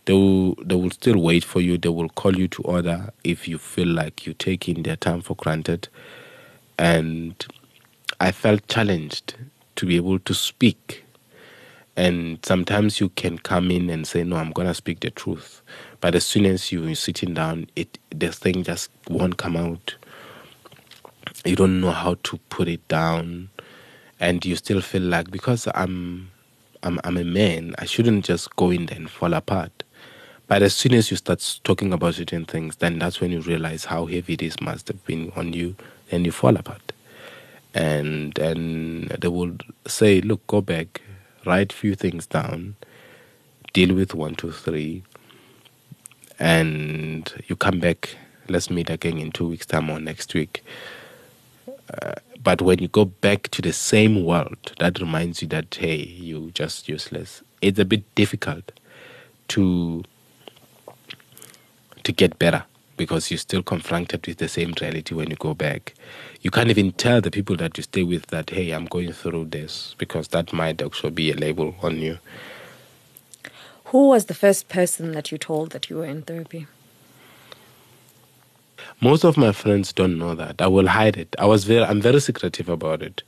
They 0.05 0.13
will, 0.13 0.55
they 0.63 0.75
will 0.75 0.91
still 0.91 1.19
wait 1.21 1.43
for 1.45 1.61
you. 1.61 1.77
They 1.77 1.89
will 1.89 2.09
call 2.09 2.37
you 2.37 2.47
to 2.49 2.63
order 2.63 3.11
if 3.23 3.47
you 3.47 3.57
feel 3.59 3.87
like 3.87 4.25
you're 4.25 4.35
taking 4.35 4.83
their 4.83 4.97
time 4.97 5.21
for 5.21 5.35
granted. 5.35 5.89
And 6.79 7.45
I 8.19 8.31
felt 8.31 8.67
challenged 8.67 9.35
to 9.77 9.85
be 9.85 9.97
able 9.97 10.19
to 10.19 10.33
speak. 10.33 11.05
And 11.97 12.39
sometimes 12.45 12.99
you 12.99 13.09
can 13.09 13.39
come 13.39 13.71
in 13.71 13.89
and 13.89 14.07
say, 14.07 14.23
No, 14.23 14.37
I'm 14.37 14.51
going 14.51 14.67
to 14.67 14.73
speak 14.73 15.01
the 15.01 15.11
truth. 15.11 15.61
But 16.01 16.15
as 16.15 16.25
soon 16.25 16.45
as 16.47 16.71
you're 16.71 16.95
sitting 16.95 17.33
down, 17.35 17.67
it 17.75 17.99
the 18.11 18.31
thing 18.31 18.63
just 18.63 18.89
won't 19.09 19.37
come 19.37 19.57
out 19.57 19.95
you 21.45 21.55
don't 21.55 21.81
know 21.81 21.91
how 21.91 22.15
to 22.23 22.37
put 22.49 22.67
it 22.67 22.87
down 22.87 23.49
and 24.19 24.45
you 24.45 24.55
still 24.55 24.81
feel 24.81 25.01
like 25.01 25.31
because 25.31 25.67
I'm 25.73 26.29
I'm 26.83 26.99
I'm 27.03 27.17
a 27.17 27.23
man, 27.23 27.75
I 27.79 27.85
shouldn't 27.85 28.25
just 28.25 28.55
go 28.55 28.71
in 28.71 28.85
there 28.87 28.97
and 28.97 29.09
fall 29.09 29.33
apart. 29.33 29.83
But 30.47 30.61
as 30.61 30.75
soon 30.75 30.93
as 30.93 31.09
you 31.11 31.17
start 31.17 31.59
talking 31.63 31.93
about 31.93 32.15
certain 32.15 32.45
things, 32.45 32.77
then 32.77 32.99
that's 32.99 33.21
when 33.21 33.31
you 33.31 33.41
realize 33.41 33.85
how 33.85 34.05
heavy 34.05 34.35
this 34.35 34.59
must 34.59 34.87
have 34.89 35.03
been 35.05 35.31
on 35.35 35.53
you, 35.53 35.75
and 36.11 36.25
you 36.25 36.31
fall 36.31 36.55
apart. 36.57 36.91
And 37.73 38.37
and 38.37 39.09
they 39.09 39.27
will 39.27 39.55
say, 39.87 40.21
look, 40.21 40.45
go 40.47 40.61
back, 40.61 41.01
write 41.45 41.73
few 41.73 41.95
things 41.95 42.27
down, 42.27 42.75
deal 43.73 43.95
with 43.95 44.13
one, 44.13 44.35
two, 44.35 44.51
three, 44.51 45.03
and 46.39 47.31
you 47.47 47.55
come 47.55 47.79
back. 47.79 48.15
Let's 48.49 48.69
meet 48.69 48.89
again 48.89 49.17
in 49.17 49.31
two 49.31 49.47
weeks' 49.47 49.65
time 49.65 49.89
or 49.89 49.99
next 49.99 50.33
week 50.33 50.63
but 52.43 52.61
when 52.61 52.79
you 52.79 52.87
go 52.87 53.05
back 53.05 53.49
to 53.49 53.61
the 53.61 53.73
same 53.73 54.25
world, 54.25 54.73
that 54.79 54.99
reminds 54.99 55.41
you 55.41 55.47
that 55.49 55.75
hey, 55.75 55.97
you 55.97 56.51
just 56.51 56.89
useless. 56.89 57.41
It's 57.61 57.79
a 57.79 57.85
bit 57.85 58.03
difficult 58.15 58.71
to 59.49 60.03
to 62.03 62.11
get 62.11 62.39
better 62.39 62.63
because 62.97 63.29
you're 63.29 63.37
still 63.37 63.63
confronted 63.63 64.25
with 64.25 64.37
the 64.37 64.47
same 64.47 64.73
reality 64.81 65.13
when 65.15 65.29
you 65.29 65.35
go 65.35 65.53
back. 65.53 65.93
You 66.41 66.51
can't 66.51 66.69
even 66.69 66.91
tell 66.93 67.21
the 67.21 67.31
people 67.31 67.55
that 67.57 67.77
you 67.77 67.83
stay 67.83 68.03
with 68.03 68.27
that 68.27 68.49
hey, 68.49 68.71
I'm 68.71 68.85
going 68.85 69.13
through 69.13 69.45
this 69.45 69.95
because 69.97 70.29
that 70.29 70.51
might 70.53 70.81
actually 70.81 71.11
be 71.11 71.31
a 71.31 71.35
label 71.35 71.75
on 71.81 71.97
you. 71.97 72.19
Who 73.85 74.07
was 74.07 74.25
the 74.25 74.33
first 74.33 74.69
person 74.69 75.11
that 75.11 75.31
you 75.31 75.37
told 75.37 75.71
that 75.71 75.89
you 75.89 75.97
were 75.97 76.05
in 76.05 76.21
therapy? 76.21 76.67
Most 79.03 79.23
of 79.23 79.35
my 79.35 79.51
friends 79.51 79.91
don't 79.91 80.19
know 80.19 80.35
that. 80.35 80.61
I 80.61 80.67
will 80.67 80.87
hide 80.87 81.17
it. 81.17 81.35
I 81.39 81.45
was 81.45 81.63
very, 81.63 81.83
I'm 81.83 81.99
very 81.99 82.19
secretive 82.21 82.69
about 82.69 83.01
it. 83.01 83.23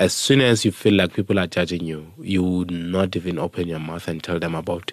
As 0.00 0.12
soon 0.12 0.40
as 0.40 0.64
you 0.64 0.72
feel 0.72 0.94
like 0.94 1.12
people 1.12 1.38
are 1.38 1.46
judging 1.46 1.84
you, 1.84 2.10
you 2.18 2.42
would 2.42 2.72
not 2.72 3.14
even 3.14 3.38
open 3.38 3.68
your 3.68 3.78
mouth 3.78 4.08
and 4.08 4.20
tell 4.20 4.40
them 4.40 4.56
about 4.56 4.90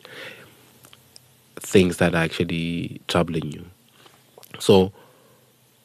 things 1.56 1.98
that 1.98 2.13
are 2.13 2.24
actually 2.24 3.01
troubling 3.08 3.51
you. 3.51 3.66
So 4.60 4.94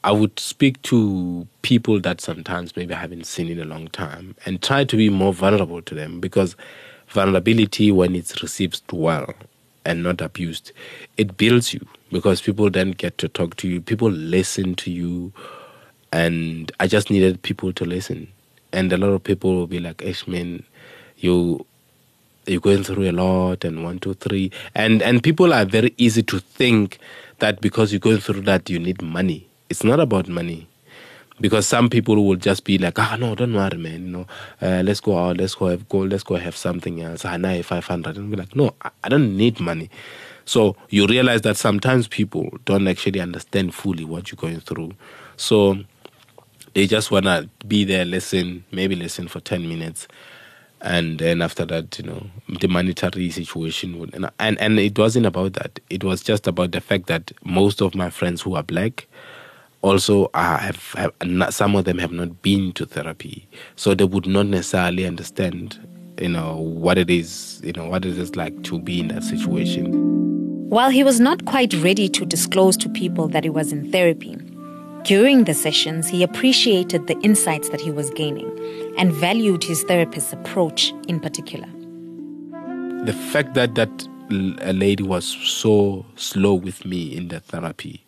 I 0.04 0.12
would 0.12 0.38
speak 0.38 0.82
to 0.82 1.48
people 1.62 1.98
that 2.00 2.20
sometimes 2.20 2.76
maybe 2.76 2.92
I 2.92 2.98
haven't 2.98 3.24
seen 3.24 3.48
in 3.48 3.58
a 3.58 3.64
long 3.64 3.88
time 3.88 4.36
and 4.44 4.62
try 4.62 4.84
to 4.84 4.96
be 4.98 5.08
more 5.08 5.32
vulnerable 5.32 5.80
to 5.80 5.94
them 5.94 6.20
because 6.20 6.56
vulnerability, 7.08 7.90
when 7.90 8.14
it's 8.14 8.42
received 8.42 8.82
well 8.92 9.32
and 9.86 10.02
not 10.02 10.20
abused, 10.20 10.72
it 11.16 11.38
builds 11.38 11.72
you 11.72 11.88
because 12.10 12.40
people 12.40 12.70
then 12.70 12.92
get 12.92 13.18
to 13.18 13.28
talk 13.28 13.56
to 13.56 13.68
you. 13.68 13.80
People 13.80 14.10
listen 14.10 14.74
to 14.76 14.90
you, 14.90 15.32
and 16.12 16.70
I 16.80 16.86
just 16.86 17.10
needed 17.10 17.42
people 17.42 17.72
to 17.74 17.84
listen. 17.84 18.28
And 18.72 18.92
a 18.92 18.96
lot 18.96 19.08
of 19.08 19.24
people 19.24 19.54
will 19.54 19.66
be 19.66 19.80
like, 19.80 20.02
"Ashman, 20.04 20.64
you." 21.18 21.66
You're 22.46 22.60
going 22.60 22.84
through 22.84 23.10
a 23.10 23.12
lot, 23.12 23.64
and 23.64 23.82
one, 23.82 23.98
two, 23.98 24.14
three, 24.14 24.52
and 24.72 25.02
and 25.02 25.20
people 25.20 25.52
are 25.52 25.64
very 25.64 25.92
easy 25.96 26.22
to 26.22 26.38
think 26.38 26.98
that 27.40 27.60
because 27.60 27.92
you're 27.92 27.98
going 27.98 28.18
through 28.18 28.42
that, 28.42 28.70
you 28.70 28.78
need 28.78 29.02
money. 29.02 29.48
It's 29.68 29.82
not 29.82 29.98
about 29.98 30.28
money 30.28 30.68
because 31.40 31.66
some 31.66 31.90
people 31.90 32.24
will 32.24 32.36
just 32.36 32.64
be 32.64 32.78
like, 32.78 32.98
ah, 33.00 33.16
no, 33.18 33.34
don't 33.34 33.52
worry, 33.52 33.76
man. 33.76 34.04
You 34.04 34.10
know, 34.10 34.26
uh, 34.62 34.82
let's 34.84 35.00
go 35.00 35.18
out, 35.18 35.38
let's 35.38 35.56
go 35.56 35.66
have 35.66 35.88
gold, 35.88 36.10
let's 36.10 36.22
go 36.22 36.36
have 36.36 36.56
something 36.56 37.02
else. 37.02 37.24
Ah, 37.24 37.36
now 37.36 37.60
five 37.62 37.84
hundred, 37.86 38.16
and 38.16 38.30
be 38.30 38.36
like, 38.36 38.54
no, 38.54 38.74
I 39.02 39.08
don't 39.08 39.36
need 39.36 39.58
money. 39.58 39.90
So 40.46 40.76
you 40.88 41.06
realize 41.06 41.42
that 41.42 41.56
sometimes 41.56 42.08
people 42.08 42.56
don't 42.64 42.88
actually 42.88 43.20
understand 43.20 43.74
fully 43.74 44.04
what 44.04 44.30
you're 44.30 44.36
going 44.36 44.60
through. 44.60 44.92
So 45.36 45.76
they 46.74 46.86
just 46.86 47.10
want 47.10 47.26
to 47.26 47.50
be 47.66 47.84
there, 47.84 48.04
listen, 48.04 48.64
maybe 48.70 48.94
listen 48.94 49.28
for 49.28 49.40
10 49.40 49.68
minutes. 49.68 50.08
And 50.80 51.18
then 51.18 51.42
after 51.42 51.64
that, 51.66 51.98
you 51.98 52.04
know, 52.04 52.26
the 52.60 52.68
monetary 52.68 53.30
situation 53.30 53.98
would, 53.98 54.14
and, 54.14 54.30
and, 54.38 54.58
and 54.60 54.78
it 54.78 54.96
wasn't 54.98 55.26
about 55.26 55.54
that. 55.54 55.80
It 55.90 56.04
was 56.04 56.22
just 56.22 56.46
about 56.46 56.70
the 56.70 56.80
fact 56.80 57.06
that 57.06 57.32
most 57.44 57.82
of 57.82 57.94
my 57.94 58.08
friends 58.08 58.42
who 58.42 58.54
are 58.54 58.62
black, 58.62 59.06
also 59.82 60.30
have, 60.34 60.92
have 60.96 61.12
not, 61.24 61.54
some 61.54 61.76
of 61.76 61.84
them 61.84 61.98
have 61.98 62.10
not 62.10 62.42
been 62.42 62.72
to 62.72 62.84
therapy 62.86 63.46
so 63.76 63.94
they 63.94 64.04
would 64.04 64.26
not 64.26 64.46
necessarily 64.46 65.06
understand 65.06 65.78
you 66.20 66.28
know 66.28 66.56
what 66.56 66.98
it 66.98 67.10
is 67.10 67.60
you 67.62 67.72
know 67.72 67.86
what 67.86 68.04
it 68.04 68.18
is 68.18 68.34
like 68.34 68.62
to 68.64 68.80
be 68.80 69.00
in 69.00 69.08
that 69.08 69.22
situation 69.22 70.15
while 70.68 70.90
he 70.90 71.04
was 71.04 71.20
not 71.20 71.44
quite 71.44 71.72
ready 71.74 72.08
to 72.08 72.26
disclose 72.26 72.76
to 72.78 72.88
people 72.88 73.28
that 73.28 73.44
he 73.44 73.50
was 73.50 73.72
in 73.72 73.90
therapy, 73.92 74.36
during 75.04 75.44
the 75.44 75.54
sessions 75.54 76.08
he 76.08 76.22
appreciated 76.22 77.06
the 77.06 77.18
insights 77.20 77.68
that 77.68 77.80
he 77.80 77.90
was 77.90 78.10
gaining 78.10 78.50
and 78.98 79.12
valued 79.12 79.62
his 79.62 79.84
therapist's 79.84 80.32
approach 80.32 80.92
in 81.06 81.20
particular. 81.20 81.68
The 83.04 83.12
fact 83.30 83.54
that 83.54 83.76
that 83.76 84.08
a 84.60 84.72
lady 84.72 85.04
was 85.04 85.24
so 85.24 86.04
slow 86.16 86.54
with 86.54 86.84
me 86.84 87.16
in 87.16 87.28
the 87.28 87.38
therapy 87.38 88.02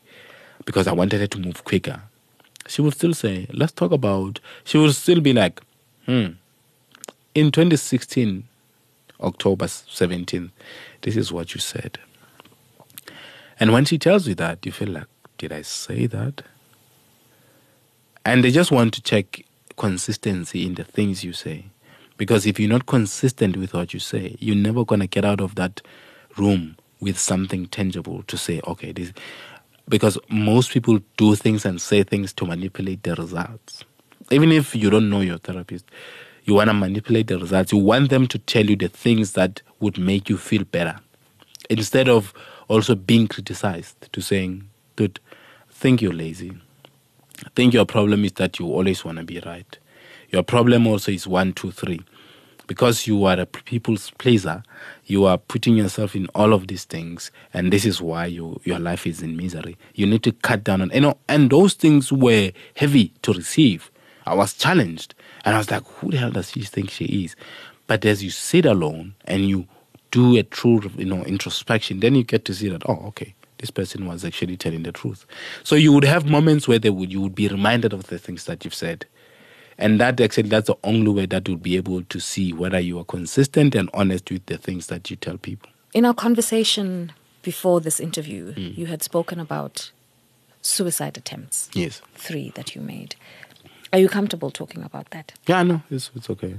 because 0.64 0.88
I 0.88 0.92
wanted 0.92 1.20
her 1.20 1.28
to 1.28 1.38
move 1.38 1.64
quicker. 1.64 2.02
She 2.66 2.82
would 2.82 2.94
still 2.94 3.14
say, 3.14 3.46
Let's 3.52 3.72
talk 3.72 3.92
about. 3.92 4.40
She 4.64 4.76
would 4.78 4.94
still 4.94 5.20
be 5.20 5.32
like, 5.32 5.62
Hmm. 6.06 6.32
In 7.34 7.52
2016, 7.52 8.44
October 9.20 9.66
17th, 9.66 10.50
this 11.02 11.16
is 11.16 11.30
what 11.32 11.54
you 11.54 11.60
said. 11.60 11.98
And 13.60 13.72
when 13.72 13.84
she 13.84 13.98
tells 13.98 14.28
you 14.28 14.34
that, 14.36 14.64
you 14.64 14.72
feel 14.72 14.88
like, 14.88 15.06
did 15.36 15.52
I 15.52 15.62
say 15.62 16.06
that? 16.06 16.42
And 18.24 18.44
they 18.44 18.50
just 18.50 18.70
want 18.70 18.94
to 18.94 19.02
check 19.02 19.44
consistency 19.76 20.66
in 20.66 20.74
the 20.74 20.84
things 20.84 21.24
you 21.24 21.32
say. 21.32 21.66
Because 22.16 22.46
if 22.46 22.58
you're 22.60 22.68
not 22.70 22.86
consistent 22.86 23.56
with 23.56 23.74
what 23.74 23.94
you 23.94 24.00
say, 24.00 24.36
you're 24.40 24.56
never 24.56 24.84
going 24.84 25.00
to 25.00 25.06
get 25.06 25.24
out 25.24 25.40
of 25.40 25.54
that 25.54 25.80
room 26.36 26.76
with 27.00 27.18
something 27.18 27.66
tangible 27.66 28.22
to 28.24 28.36
say, 28.36 28.60
okay, 28.66 28.92
this. 28.92 29.12
Because 29.88 30.18
most 30.28 30.72
people 30.72 31.00
do 31.16 31.34
things 31.34 31.64
and 31.64 31.80
say 31.80 32.02
things 32.02 32.32
to 32.34 32.44
manipulate 32.46 33.02
the 33.04 33.14
results. 33.14 33.84
Even 34.30 34.52
if 34.52 34.74
you 34.74 34.90
don't 34.90 35.08
know 35.08 35.20
your 35.20 35.38
therapist, 35.38 35.84
You 36.48 36.54
want 36.54 36.68
to 36.68 36.74
manipulate 36.74 37.26
the 37.26 37.38
results. 37.38 37.72
You 37.72 37.78
want 37.78 38.08
them 38.08 38.26
to 38.28 38.38
tell 38.38 38.64
you 38.64 38.74
the 38.74 38.88
things 38.88 39.32
that 39.32 39.60
would 39.80 39.98
make 39.98 40.30
you 40.30 40.38
feel 40.38 40.64
better. 40.64 40.98
Instead 41.68 42.08
of 42.08 42.32
also 42.68 42.94
being 42.94 43.26
criticized 43.26 44.12
to 44.12 44.20
saying, 44.20 44.68
dude, 44.96 45.20
think 45.70 46.02
you're 46.02 46.12
lazy. 46.12 46.52
I 47.44 47.48
think 47.54 47.72
your 47.72 47.86
problem 47.86 48.24
is 48.24 48.32
that 48.32 48.58
you 48.58 48.66
always 48.66 49.04
want 49.04 49.18
to 49.18 49.24
be 49.24 49.40
right. 49.40 49.78
Your 50.30 50.42
problem 50.42 50.86
also 50.86 51.12
is 51.12 51.26
one, 51.26 51.52
two, 51.52 51.70
three. 51.70 52.00
Because 52.66 53.06
you 53.06 53.24
are 53.24 53.40
a 53.40 53.46
people's 53.46 54.10
pleaser, 54.18 54.62
you 55.06 55.24
are 55.24 55.38
putting 55.38 55.76
yourself 55.76 56.14
in 56.14 56.26
all 56.34 56.52
of 56.52 56.66
these 56.66 56.84
things, 56.84 57.30
and 57.54 57.72
this 57.72 57.86
is 57.86 58.02
why 58.02 58.26
you, 58.26 58.60
your 58.64 58.78
life 58.78 59.06
is 59.06 59.22
in 59.22 59.38
misery. 59.38 59.78
You 59.94 60.06
need 60.06 60.22
to 60.24 60.32
cut 60.32 60.64
down 60.64 60.82
on, 60.82 60.90
you 60.92 61.00
know, 61.00 61.16
and 61.30 61.48
those 61.48 61.72
things 61.72 62.12
were 62.12 62.52
heavy 62.76 63.14
to 63.22 63.32
receive. 63.32 63.90
I 64.26 64.34
was 64.34 64.52
challenged, 64.52 65.14
and 65.46 65.54
I 65.54 65.58
was 65.58 65.70
like, 65.70 65.84
who 65.84 66.10
the 66.10 66.18
hell 66.18 66.30
does 66.30 66.50
she 66.50 66.60
think 66.60 66.90
she 66.90 67.24
is? 67.24 67.36
But 67.86 68.04
as 68.04 68.22
you 68.22 68.28
sit 68.28 68.66
alone 68.66 69.14
and 69.24 69.48
you 69.48 69.66
do 70.10 70.36
a 70.36 70.42
true, 70.42 70.80
you 70.96 71.04
know, 71.04 71.22
introspection, 71.24 72.00
then 72.00 72.14
you 72.14 72.24
get 72.24 72.44
to 72.46 72.54
see 72.54 72.68
that, 72.68 72.82
oh, 72.88 73.02
okay, 73.08 73.34
this 73.58 73.70
person 73.70 74.06
was 74.06 74.24
actually 74.24 74.56
telling 74.56 74.82
the 74.82 74.92
truth. 74.92 75.26
So 75.64 75.74
you 75.74 75.92
would 75.92 76.04
have 76.04 76.26
moments 76.26 76.66
where 76.68 76.78
they 76.78 76.90
would 76.90 77.12
you 77.12 77.20
would 77.20 77.34
be 77.34 77.48
reminded 77.48 77.92
of 77.92 78.06
the 78.06 78.18
things 78.18 78.44
that 78.44 78.64
you've 78.64 78.74
said. 78.74 79.06
And 79.76 80.00
that 80.00 80.20
actually 80.20 80.48
that's 80.48 80.66
the 80.66 80.76
only 80.84 81.10
way 81.12 81.26
that 81.26 81.46
you'll 81.46 81.56
be 81.56 81.76
able 81.76 82.02
to 82.02 82.20
see 82.20 82.52
whether 82.52 82.80
you 82.80 82.98
are 82.98 83.04
consistent 83.04 83.74
and 83.74 83.90
honest 83.94 84.30
with 84.30 84.46
the 84.46 84.58
things 84.58 84.88
that 84.88 85.10
you 85.10 85.16
tell 85.16 85.38
people. 85.38 85.70
In 85.94 86.04
our 86.04 86.14
conversation 86.14 87.12
before 87.42 87.80
this 87.80 88.00
interview, 88.00 88.54
mm. 88.54 88.76
you 88.76 88.86
had 88.86 89.02
spoken 89.02 89.38
about 89.38 89.90
suicide 90.62 91.16
attempts. 91.16 91.70
Yes. 91.74 92.02
Three 92.14 92.50
that 92.50 92.74
you 92.74 92.80
made. 92.80 93.14
Are 93.92 93.98
you 93.98 94.08
comfortable 94.08 94.50
talking 94.50 94.82
about 94.82 95.10
that? 95.10 95.32
Yeah, 95.46 95.62
no, 95.62 95.82
it's, 95.90 96.10
it's 96.14 96.28
okay. 96.28 96.58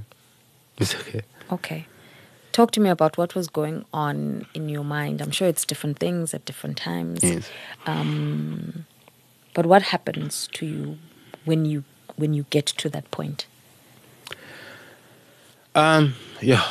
It's 0.78 0.94
okay. 0.94 1.22
Okay. 1.52 1.86
Talk 2.52 2.72
to 2.72 2.80
me 2.80 2.90
about 2.90 3.16
what 3.16 3.34
was 3.34 3.48
going 3.48 3.84
on 3.92 4.46
in 4.54 4.68
your 4.68 4.84
mind. 4.84 5.20
I'm 5.20 5.30
sure 5.30 5.46
it's 5.46 5.64
different 5.64 5.98
things 5.98 6.34
at 6.34 6.44
different 6.44 6.76
times. 6.76 7.22
Yes. 7.22 7.48
Um, 7.86 8.86
but 9.54 9.66
what 9.66 9.82
happens 9.82 10.48
to 10.54 10.66
you 10.66 10.98
when 11.44 11.64
you 11.64 11.84
when 12.16 12.34
you 12.34 12.44
get 12.50 12.66
to 12.66 12.88
that 12.90 13.10
point? 13.10 13.46
Um, 15.74 16.14
yeah. 16.40 16.66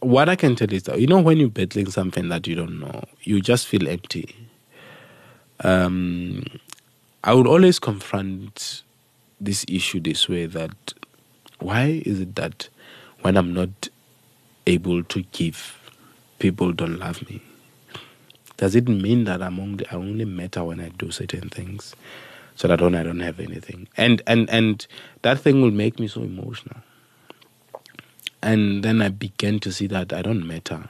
What 0.00 0.28
I 0.28 0.36
can 0.36 0.54
tell 0.56 0.72
is 0.72 0.82
that 0.84 1.00
you 1.00 1.06
know 1.06 1.20
when 1.20 1.38
you're 1.38 1.48
battling 1.48 1.90
something 1.90 2.28
that 2.28 2.46
you 2.46 2.54
don't 2.54 2.80
know, 2.80 3.04
you 3.22 3.40
just 3.40 3.66
feel 3.66 3.88
empty. 3.88 4.34
Um, 5.60 6.44
I 7.22 7.32
would 7.32 7.46
always 7.46 7.78
confront 7.78 8.82
this 9.40 9.64
issue 9.68 10.00
this 10.00 10.28
way 10.28 10.46
that 10.46 10.92
why 11.60 12.02
is 12.04 12.20
it 12.20 12.34
that 12.34 12.68
when 13.24 13.38
I'm 13.38 13.54
not 13.54 13.88
able 14.66 15.02
to 15.02 15.22
give, 15.32 15.90
people 16.38 16.72
don't 16.72 16.98
love 16.98 17.26
me? 17.30 17.40
Does 18.58 18.74
it 18.74 18.86
mean 18.86 19.24
that 19.24 19.40
I'm 19.42 19.58
only 19.58 19.86
I 19.88 19.94
only 19.94 20.26
matter 20.26 20.62
when 20.62 20.78
I 20.78 20.90
do 20.90 21.10
certain 21.10 21.48
things, 21.48 21.96
so 22.54 22.68
that 22.68 22.82
when 22.82 22.94
I 22.94 23.02
don't 23.02 23.20
have 23.20 23.40
anything? 23.40 23.88
And 23.96 24.20
and 24.26 24.50
and 24.50 24.86
that 25.22 25.40
thing 25.40 25.62
will 25.62 25.70
make 25.70 25.98
me 25.98 26.06
so 26.06 26.20
emotional. 26.20 26.82
And 28.42 28.84
then 28.84 29.00
I 29.00 29.08
began 29.08 29.58
to 29.60 29.72
see 29.72 29.86
that 29.86 30.12
I 30.12 30.20
don't 30.20 30.46
matter. 30.46 30.86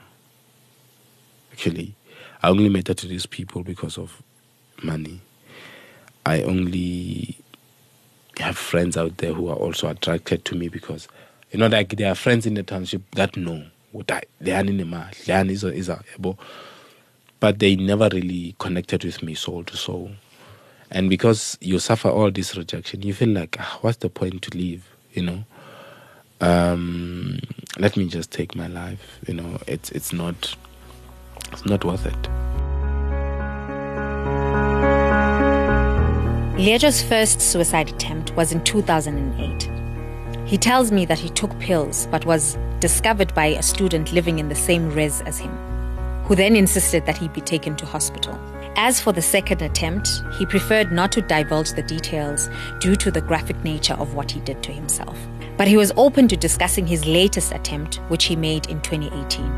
Actually, 1.53 1.95
I 2.43 2.49
only 2.49 2.67
matter 2.67 2.93
to 2.93 3.07
these 3.07 3.25
people 3.25 3.63
because 3.63 3.97
of 3.97 4.21
money. 4.83 5.21
I 6.25 6.41
only 6.41 7.37
have 8.39 8.57
friends 8.57 8.97
out 8.97 9.19
there 9.19 9.31
who 9.31 9.47
are 9.47 9.55
also 9.55 9.87
attracted 9.87 10.43
to 10.43 10.55
me 10.55 10.67
because 10.67 11.07
you 11.51 11.59
know 11.59 11.67
like 11.67 11.95
there 11.95 12.11
are 12.11 12.15
friends 12.15 12.45
in 12.45 12.53
the 12.53 12.63
township 12.63 13.01
that 13.11 13.35
know 13.37 13.63
what 13.91 14.11
I 14.11 14.23
is 15.49 15.63
a, 15.63 15.73
is 15.73 15.89
a 15.89 16.01
but 17.39 17.59
they 17.59 17.75
never 17.75 18.09
really 18.11 18.55
connected 18.59 19.03
with 19.03 19.21
me 19.23 19.35
soul 19.35 19.63
to 19.65 19.77
soul. 19.77 20.11
And 20.91 21.09
because 21.09 21.57
you 21.61 21.79
suffer 21.79 22.09
all 22.09 22.31
this 22.31 22.55
rejection, 22.55 23.01
you 23.01 23.13
feel 23.13 23.29
like, 23.29 23.57
ah, 23.59 23.77
what's 23.81 23.97
the 23.97 24.09
point 24.09 24.41
to 24.43 24.57
live 24.57 24.87
You 25.15 25.21
know, 25.21 25.43
um, 26.41 27.39
let 27.79 27.95
me 27.95 28.07
just 28.07 28.29
take 28.31 28.53
my 28.53 28.67
life. 28.67 29.19
You 29.27 29.35
know, 29.35 29.59
it's 29.65 29.89
it's 29.91 30.11
not 30.11 30.55
it's 31.53 31.65
not 31.65 31.85
worth 31.85 32.05
it. 32.05 32.21
Leeja's 36.59 37.01
first 37.01 37.39
suicide 37.39 37.89
attempt 37.89 38.31
was 38.35 38.51
in 38.51 38.61
2008. 38.63 39.74
He 40.45 40.59
tells 40.59 40.91
me 40.91 41.05
that 41.05 41.17
he 41.17 41.29
took 41.29 41.57
pills 41.57 42.07
but 42.11 42.23
was 42.27 42.55
discovered 42.79 43.33
by 43.33 43.47
a 43.47 43.63
student 43.63 44.13
living 44.13 44.37
in 44.37 44.47
the 44.47 44.53
same 44.53 44.91
res 44.91 45.21
as 45.21 45.39
him, 45.39 45.49
who 46.25 46.35
then 46.35 46.55
insisted 46.55 47.03
that 47.07 47.17
he 47.17 47.27
be 47.29 47.41
taken 47.41 47.75
to 47.77 47.85
hospital. 47.85 48.39
As 48.75 49.01
for 49.01 49.11
the 49.11 49.23
second 49.23 49.63
attempt, 49.63 50.07
he 50.37 50.45
preferred 50.45 50.91
not 50.91 51.11
to 51.13 51.23
divulge 51.23 51.71
the 51.71 51.81
details 51.81 52.47
due 52.79 52.95
to 52.95 53.09
the 53.09 53.21
graphic 53.21 53.57
nature 53.63 53.95
of 53.95 54.13
what 54.13 54.29
he 54.29 54.39
did 54.41 54.61
to 54.61 54.71
himself. 54.71 55.17
But 55.57 55.67
he 55.67 55.77
was 55.77 55.91
open 55.97 56.27
to 56.27 56.37
discussing 56.37 56.85
his 56.85 57.07
latest 57.07 57.51
attempt, 57.51 57.95
which 58.09 58.25
he 58.25 58.35
made 58.35 58.67
in 58.67 58.81
2018. 58.81 59.51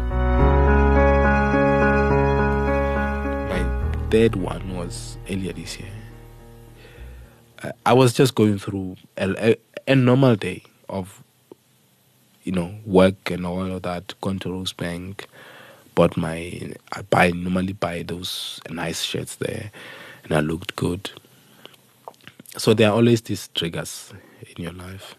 My 3.49 4.07
third 4.09 4.37
one 4.37 4.77
was 4.77 5.17
earlier 5.29 5.51
this 5.51 5.77
year. 5.77 5.89
I 7.85 7.91
was 7.91 8.13
just 8.13 8.35
going 8.35 8.57
through 8.57 8.95
a, 9.17 9.51
a, 9.51 9.55
a, 9.87 9.95
normal 9.95 10.35
day 10.35 10.63
of, 10.89 11.23
you 12.43 12.51
know, 12.51 12.75
work 12.85 13.31
and 13.31 13.45
all 13.45 13.71
of 13.71 13.81
that. 13.83 14.13
Gone 14.21 14.39
to 14.39 14.49
Rosebank, 14.49 15.25
bought 15.95 16.17
my. 16.17 16.73
I 16.93 17.01
buy 17.03 17.31
normally 17.31 17.73
buy 17.73 18.03
those 18.03 18.61
nice 18.69 19.03
shirts 19.03 19.35
there, 19.35 19.71
and 20.23 20.33
I 20.33 20.39
looked 20.39 20.75
good. 20.75 21.11
So 22.57 22.73
there 22.73 22.89
are 22.89 22.95
always 22.95 23.21
these 23.21 23.49
triggers 23.49 24.13
in 24.55 24.63
your 24.63 24.73
life, 24.73 25.15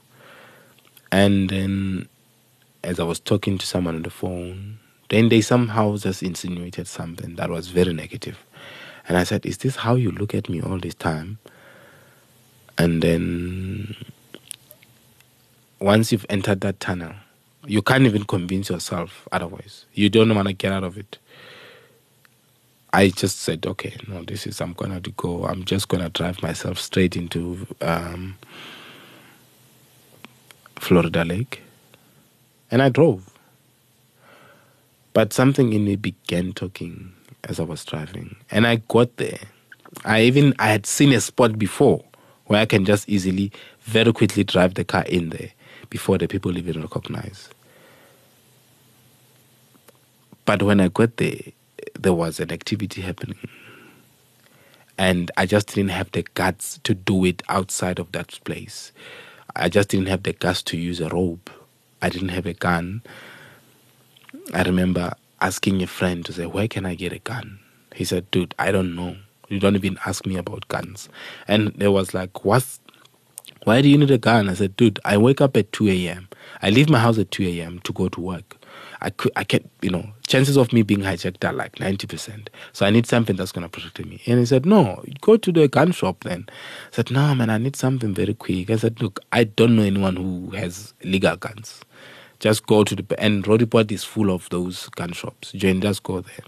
and 1.12 1.48
then, 1.48 2.08
as 2.82 2.98
I 2.98 3.04
was 3.04 3.20
talking 3.20 3.58
to 3.58 3.66
someone 3.66 3.94
on 3.96 4.02
the 4.02 4.10
phone, 4.10 4.78
then 5.08 5.28
they 5.28 5.40
somehow 5.40 5.96
just 5.96 6.22
insinuated 6.22 6.88
something 6.88 7.36
that 7.36 7.50
was 7.50 7.68
very 7.68 7.92
negative, 7.92 8.44
and 9.08 9.16
I 9.16 9.24
said, 9.24 9.46
"Is 9.46 9.58
this 9.58 9.76
how 9.76 9.94
you 9.94 10.10
look 10.10 10.34
at 10.34 10.48
me 10.48 10.60
all 10.60 10.78
this 10.78 10.94
time?" 10.94 11.38
And 12.76 13.02
then 13.02 13.96
once 15.80 16.12
you've 16.12 16.26
entered 16.28 16.60
that 16.62 16.80
tunnel, 16.80 17.12
you 17.66 17.82
can't 17.82 18.04
even 18.04 18.24
convince 18.24 18.70
yourself 18.70 19.28
otherwise. 19.30 19.84
You 19.94 20.08
don't 20.08 20.34
want 20.34 20.48
to 20.48 20.54
get 20.54 20.72
out 20.72 20.84
of 20.84 20.96
it. 20.98 21.18
I 22.92 23.10
just 23.10 23.40
said, 23.40 23.66
okay, 23.66 23.94
no, 24.08 24.22
this 24.22 24.46
is, 24.46 24.60
I'm 24.60 24.72
going 24.72 25.00
to 25.00 25.10
go. 25.12 25.44
I'm 25.44 25.64
just 25.64 25.88
going 25.88 26.02
to 26.02 26.08
drive 26.08 26.42
myself 26.42 26.78
straight 26.78 27.16
into 27.16 27.66
um, 27.82 28.38
Florida 30.76 31.24
Lake. 31.24 31.62
And 32.70 32.82
I 32.82 32.88
drove. 32.88 33.30
But 35.12 35.32
something 35.32 35.72
in 35.72 35.84
me 35.84 35.96
began 35.96 36.52
talking 36.52 37.12
as 37.44 37.60
I 37.60 37.64
was 37.64 37.84
driving. 37.84 38.36
And 38.50 38.66
I 38.66 38.76
got 38.88 39.16
there. 39.16 39.38
I 40.04 40.22
even, 40.22 40.54
I 40.58 40.68
had 40.68 40.86
seen 40.86 41.12
a 41.12 41.20
spot 41.20 41.58
before 41.58 42.04
where 42.46 42.60
I 42.60 42.66
can 42.66 42.84
just 42.84 43.08
easily, 43.08 43.52
very 43.80 44.12
quickly 44.12 44.44
drive 44.44 44.74
the 44.74 44.84
car 44.84 45.02
in 45.04 45.28
there 45.30 45.50
before 45.90 46.18
the 46.18 46.28
people 46.28 46.56
even 46.56 46.80
recognize. 46.80 47.48
But 50.44 50.62
when 50.62 50.80
I 50.80 50.88
got 50.88 51.16
there, 51.18 51.40
there 51.98 52.14
was 52.14 52.40
an 52.40 52.52
activity 52.52 53.02
happening. 53.02 53.38
And 54.96 55.30
I 55.36 55.46
just 55.46 55.68
didn't 55.68 55.90
have 55.90 56.10
the 56.12 56.22
guts 56.34 56.80
to 56.84 56.94
do 56.94 57.24
it 57.24 57.42
outside 57.48 57.98
of 57.98 58.12
that 58.12 58.38
place. 58.44 58.92
I 59.54 59.68
just 59.68 59.90
didn't 59.90 60.08
have 60.08 60.22
the 60.22 60.32
guts 60.32 60.62
to 60.64 60.76
use 60.76 61.00
a 61.00 61.08
rope. 61.08 61.50
I 62.02 62.08
didn't 62.08 62.30
have 62.30 62.46
a 62.46 62.54
gun. 62.54 63.02
I 64.52 64.62
remember 64.62 65.12
asking 65.40 65.82
a 65.82 65.86
friend 65.86 66.24
to 66.26 66.32
say, 66.32 66.46
Where 66.46 66.68
can 66.68 66.86
I 66.86 66.94
get 66.94 67.12
a 67.12 67.18
gun? 67.18 67.60
He 67.94 68.04
said, 68.04 68.30
Dude, 68.30 68.54
I 68.58 68.72
don't 68.72 68.94
know. 68.96 69.16
You 69.48 69.58
don't 69.58 69.76
even 69.76 69.98
ask 70.04 70.26
me 70.26 70.36
about 70.36 70.68
guns. 70.68 71.08
And 71.46 71.72
there 71.76 71.90
was 71.90 72.12
like, 72.12 72.44
what's 72.44 72.80
why 73.68 73.82
do 73.82 73.88
you 73.90 73.98
need 73.98 74.10
a 74.10 74.16
gun? 74.16 74.48
I 74.48 74.54
said, 74.54 74.76
dude, 74.76 74.98
I 75.04 75.18
wake 75.18 75.42
up 75.42 75.54
at 75.54 75.70
2 75.72 75.88
a.m. 75.88 76.26
I 76.62 76.70
leave 76.70 76.88
my 76.88 76.98
house 76.98 77.18
at 77.18 77.30
2 77.30 77.42
a.m. 77.44 77.80
to 77.80 77.92
go 77.92 78.08
to 78.08 78.18
work. 78.18 78.56
I 79.02 79.10
could, 79.10 79.30
I 79.36 79.44
can't, 79.44 79.70
you 79.82 79.90
know, 79.90 80.06
chances 80.26 80.56
of 80.56 80.72
me 80.72 80.80
being 80.80 81.00
hijacked 81.00 81.46
are 81.46 81.52
like 81.52 81.74
90%. 81.74 82.48
So 82.72 82.86
I 82.86 82.90
need 82.90 83.06
something 83.06 83.36
that's 83.36 83.52
going 83.52 83.64
to 83.64 83.68
protect 83.68 84.08
me. 84.08 84.22
And 84.26 84.38
he 84.38 84.46
said, 84.46 84.64
no, 84.64 85.04
go 85.20 85.36
to 85.36 85.52
the 85.52 85.68
gun 85.68 85.92
shop 85.92 86.24
then. 86.24 86.46
I 86.48 86.52
said, 86.92 87.10
no, 87.10 87.34
man, 87.34 87.50
I 87.50 87.58
need 87.58 87.76
something 87.76 88.14
very 88.14 88.32
quick. 88.32 88.70
I 88.70 88.76
said, 88.76 89.02
look, 89.02 89.20
I 89.32 89.44
don't 89.44 89.76
know 89.76 89.82
anyone 89.82 90.16
who 90.16 90.50
has 90.52 90.94
legal 91.04 91.36
guns. 91.36 91.82
Just 92.40 92.66
go 92.66 92.84
to 92.84 92.96
the, 92.96 93.20
and 93.20 93.46
Roodepoort 93.46 93.92
is 93.92 94.02
full 94.02 94.30
of 94.30 94.48
those 94.48 94.88
gun 94.90 95.12
shops. 95.12 95.52
Jane, 95.52 95.82
just 95.82 96.02
go 96.04 96.22
there. 96.22 96.44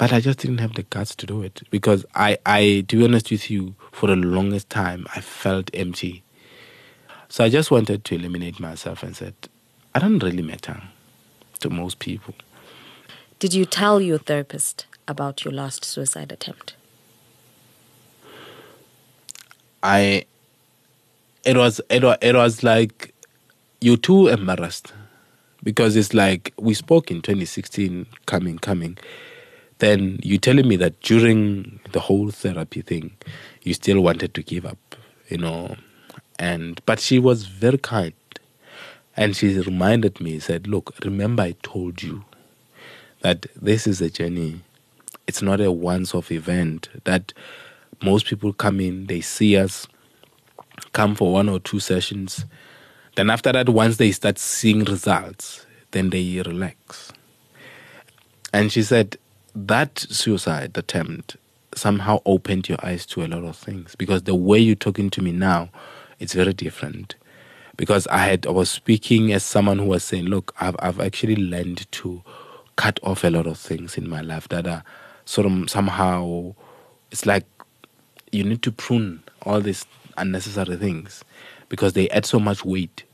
But 0.00 0.14
I 0.14 0.20
just 0.20 0.38
didn't 0.38 0.58
have 0.58 0.72
the 0.72 0.82
guts 0.84 1.14
to 1.16 1.26
do 1.26 1.42
it 1.42 1.60
because 1.68 2.06
I, 2.14 2.38
I, 2.46 2.86
to 2.88 2.96
be 2.96 3.04
honest 3.04 3.30
with 3.30 3.50
you, 3.50 3.74
for 3.92 4.06
the 4.06 4.16
longest 4.16 4.70
time, 4.70 5.06
I 5.14 5.20
felt 5.20 5.70
empty. 5.74 6.22
So 7.28 7.44
I 7.44 7.50
just 7.50 7.70
wanted 7.70 8.02
to 8.06 8.14
eliminate 8.14 8.58
myself 8.58 9.02
and 9.02 9.14
said, 9.14 9.34
I 9.94 9.98
don't 9.98 10.18
really 10.22 10.40
matter 10.40 10.82
to 11.58 11.68
most 11.68 11.98
people. 11.98 12.32
Did 13.38 13.52
you 13.52 13.66
tell 13.66 14.00
your 14.00 14.16
therapist 14.16 14.86
about 15.06 15.44
your 15.44 15.52
last 15.52 15.84
suicide 15.84 16.32
attempt? 16.32 16.76
I 19.82 20.24
it 21.44 21.58
was 21.58 21.78
it 21.90 22.02
was, 22.02 22.16
it 22.22 22.34
was 22.34 22.62
like 22.62 23.12
you 23.82 23.98
too 23.98 24.28
embarrassed 24.28 24.94
because 25.62 25.94
it's 25.94 26.14
like 26.14 26.54
we 26.58 26.72
spoke 26.72 27.10
in 27.10 27.20
2016 27.20 28.06
coming 28.24 28.58
coming 28.58 28.96
then 29.80 30.18
you're 30.22 30.38
telling 30.38 30.68
me 30.68 30.76
that 30.76 31.00
during 31.00 31.80
the 31.92 32.00
whole 32.00 32.30
therapy 32.30 32.82
thing 32.82 33.10
you 33.62 33.74
still 33.74 34.00
wanted 34.00 34.32
to 34.34 34.42
give 34.42 34.64
up 34.64 34.90
you 35.30 35.38
know? 35.38 35.76
And 36.38 36.82
but 36.84 37.00
she 37.00 37.18
was 37.18 37.44
very 37.46 37.78
kind. 37.78 38.12
And 39.16 39.36
she 39.36 39.58
reminded 39.58 40.20
me 40.20 40.38
said 40.38 40.66
look 40.66 40.94
remember 41.04 41.42
i 41.42 41.54
told 41.62 42.02
you 42.02 42.24
that 43.20 43.46
this 43.56 43.86
is 43.86 44.00
a 44.00 44.10
journey. 44.10 44.60
It's 45.26 45.42
not 45.42 45.60
a 45.60 45.70
once 45.70 46.14
off 46.14 46.32
event 46.32 46.88
that 47.04 47.32
most 48.02 48.26
people 48.26 48.52
come 48.52 48.80
in 48.80 49.06
they 49.06 49.20
see 49.20 49.56
us 49.56 49.86
come 50.92 51.14
for 51.14 51.32
one 51.32 51.48
or 51.48 51.60
two 51.60 51.80
sessions. 51.80 52.44
Then 53.16 53.30
after 53.30 53.52
that 53.52 53.68
once 53.68 53.96
they 53.98 54.12
start 54.12 54.38
seeing 54.38 54.84
results 54.84 55.66
then 55.92 56.10
they 56.10 56.42
relax. 56.46 57.12
And 58.52 58.72
she 58.72 58.82
said 58.82 59.16
that 59.54 59.98
suicide 59.98 60.76
attempt 60.76 61.36
somehow 61.74 62.20
opened 62.26 62.68
your 62.68 62.78
eyes 62.82 63.06
to 63.06 63.24
a 63.24 63.28
lot 63.28 63.44
of 63.44 63.56
things. 63.56 63.94
Because 63.96 64.24
the 64.24 64.34
way 64.34 64.58
you're 64.58 64.74
talking 64.74 65.10
to 65.10 65.22
me 65.22 65.32
now 65.32 65.70
it's 66.18 66.34
very 66.34 66.52
different. 66.52 67.14
Because 67.76 68.06
I 68.08 68.18
had 68.18 68.46
I 68.46 68.50
was 68.50 68.70
speaking 68.70 69.32
as 69.32 69.42
someone 69.42 69.78
who 69.78 69.86
was 69.86 70.04
saying 70.04 70.26
look 70.26 70.54
I've 70.60 70.76
I've 70.80 71.00
actually 71.00 71.36
learned 71.36 71.90
to 71.92 72.22
cut 72.76 73.00
off 73.02 73.24
a 73.24 73.30
lot 73.30 73.46
of 73.46 73.58
things 73.58 73.96
in 73.96 74.08
my 74.08 74.20
life 74.20 74.48
that 74.48 74.66
are 74.66 74.84
sort 75.24 75.46
of 75.46 75.70
somehow 75.70 76.54
it's 77.10 77.26
like 77.26 77.44
you 78.32 78.44
need 78.44 78.62
to 78.62 78.72
prune 78.72 79.22
all 79.42 79.60
these 79.60 79.86
unnecessary 80.16 80.76
things. 80.76 81.24
Because 81.68 81.92
they 81.92 82.08
add 82.10 82.26
so 82.26 82.40
much 82.40 82.64
weight. 82.64 83.04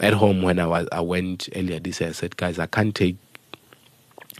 At 0.00 0.12
home 0.12 0.42
when 0.42 0.58
I 0.58 0.66
was 0.66 0.88
I 0.92 1.00
went 1.00 1.48
earlier 1.56 1.80
this 1.80 2.00
year 2.00 2.10
I 2.10 2.12
said 2.12 2.36
guys 2.36 2.58
I 2.58 2.66
can't 2.66 2.94
take 2.94 3.16